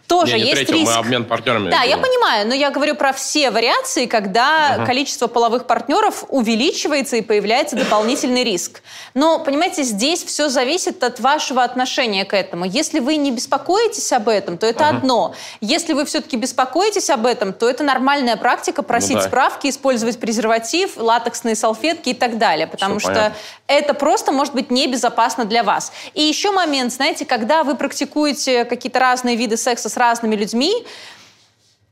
[0.07, 0.93] тоже Не, не есть третьего, риск.
[0.93, 1.71] мы обмен партнерами.
[1.71, 4.87] Да, я понимаю, но я говорю про все вариации, когда Ага.
[4.87, 8.83] количество половых партнеров увеличивается и появляется дополнительный риск.
[9.15, 12.65] Но, понимаете, здесь все зависит от вашего отношения к этому.
[12.65, 14.99] Если вы не беспокоитесь об этом, то это Ага.
[14.99, 15.35] одно.
[15.61, 19.29] Если вы все-таки беспокоитесь об этом, то это нормальная практика просить Ну да.
[19.29, 23.37] справки, использовать презерватив, латексные салфетки и так далее, потому Всё что понятно.
[23.69, 25.93] это просто может быть небезопасно для вас.
[26.15, 30.85] И еще момент, знаете, когда вы практикуете какие-то разные виды секса с разными людьми,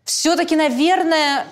[0.04, 1.46] все-таки, наверное,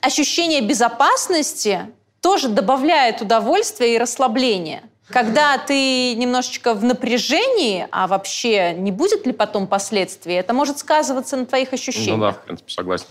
[0.00, 1.86] ощущение безопасности
[2.20, 4.82] тоже добавляет удовольствия и расслабления.
[5.08, 11.36] Когда ты немножечко в напряжении, а вообще не будет ли потом последствий, это может сказываться
[11.36, 12.16] на твоих ощущениях.
[12.16, 13.06] Ну да, в принципе, согласен.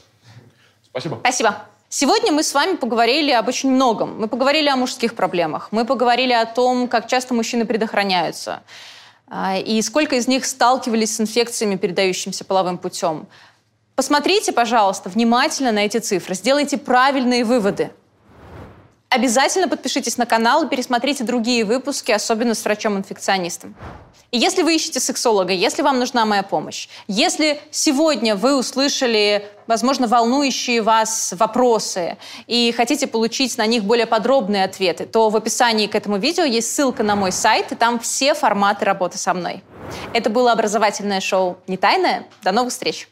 [0.90, 1.18] Спасибо.
[1.20, 1.56] Спасибо.
[1.90, 4.20] Сегодня мы с вами поговорили об очень многом.
[4.20, 8.62] Мы поговорили о мужских проблемах, мы поговорили о том, как часто мужчины предохраняются,
[9.32, 13.28] и сколько из них сталкивались с инфекциями, передающимися половым путем.
[13.96, 17.92] Посмотрите, пожалуйста, внимательно на эти цифры, сделайте правильные выводы.
[19.10, 23.76] Обязательно подпишитесь на канал и пересмотрите другие выпуски, особенно с врачом-инфекционистом.
[24.30, 30.08] И если вы ищете сексолога, если вам нужна моя помощь, если сегодня вы услышали, возможно,
[30.08, 35.96] волнующие вас вопросы и хотите получить на них более подробные ответы, то в описании к
[35.96, 39.64] этому видео есть ссылка на мой сайт, и там все форматы работы со мной.
[40.14, 42.28] Это было образовательное шоу «Не тайное».
[42.44, 43.08] До новых встреч!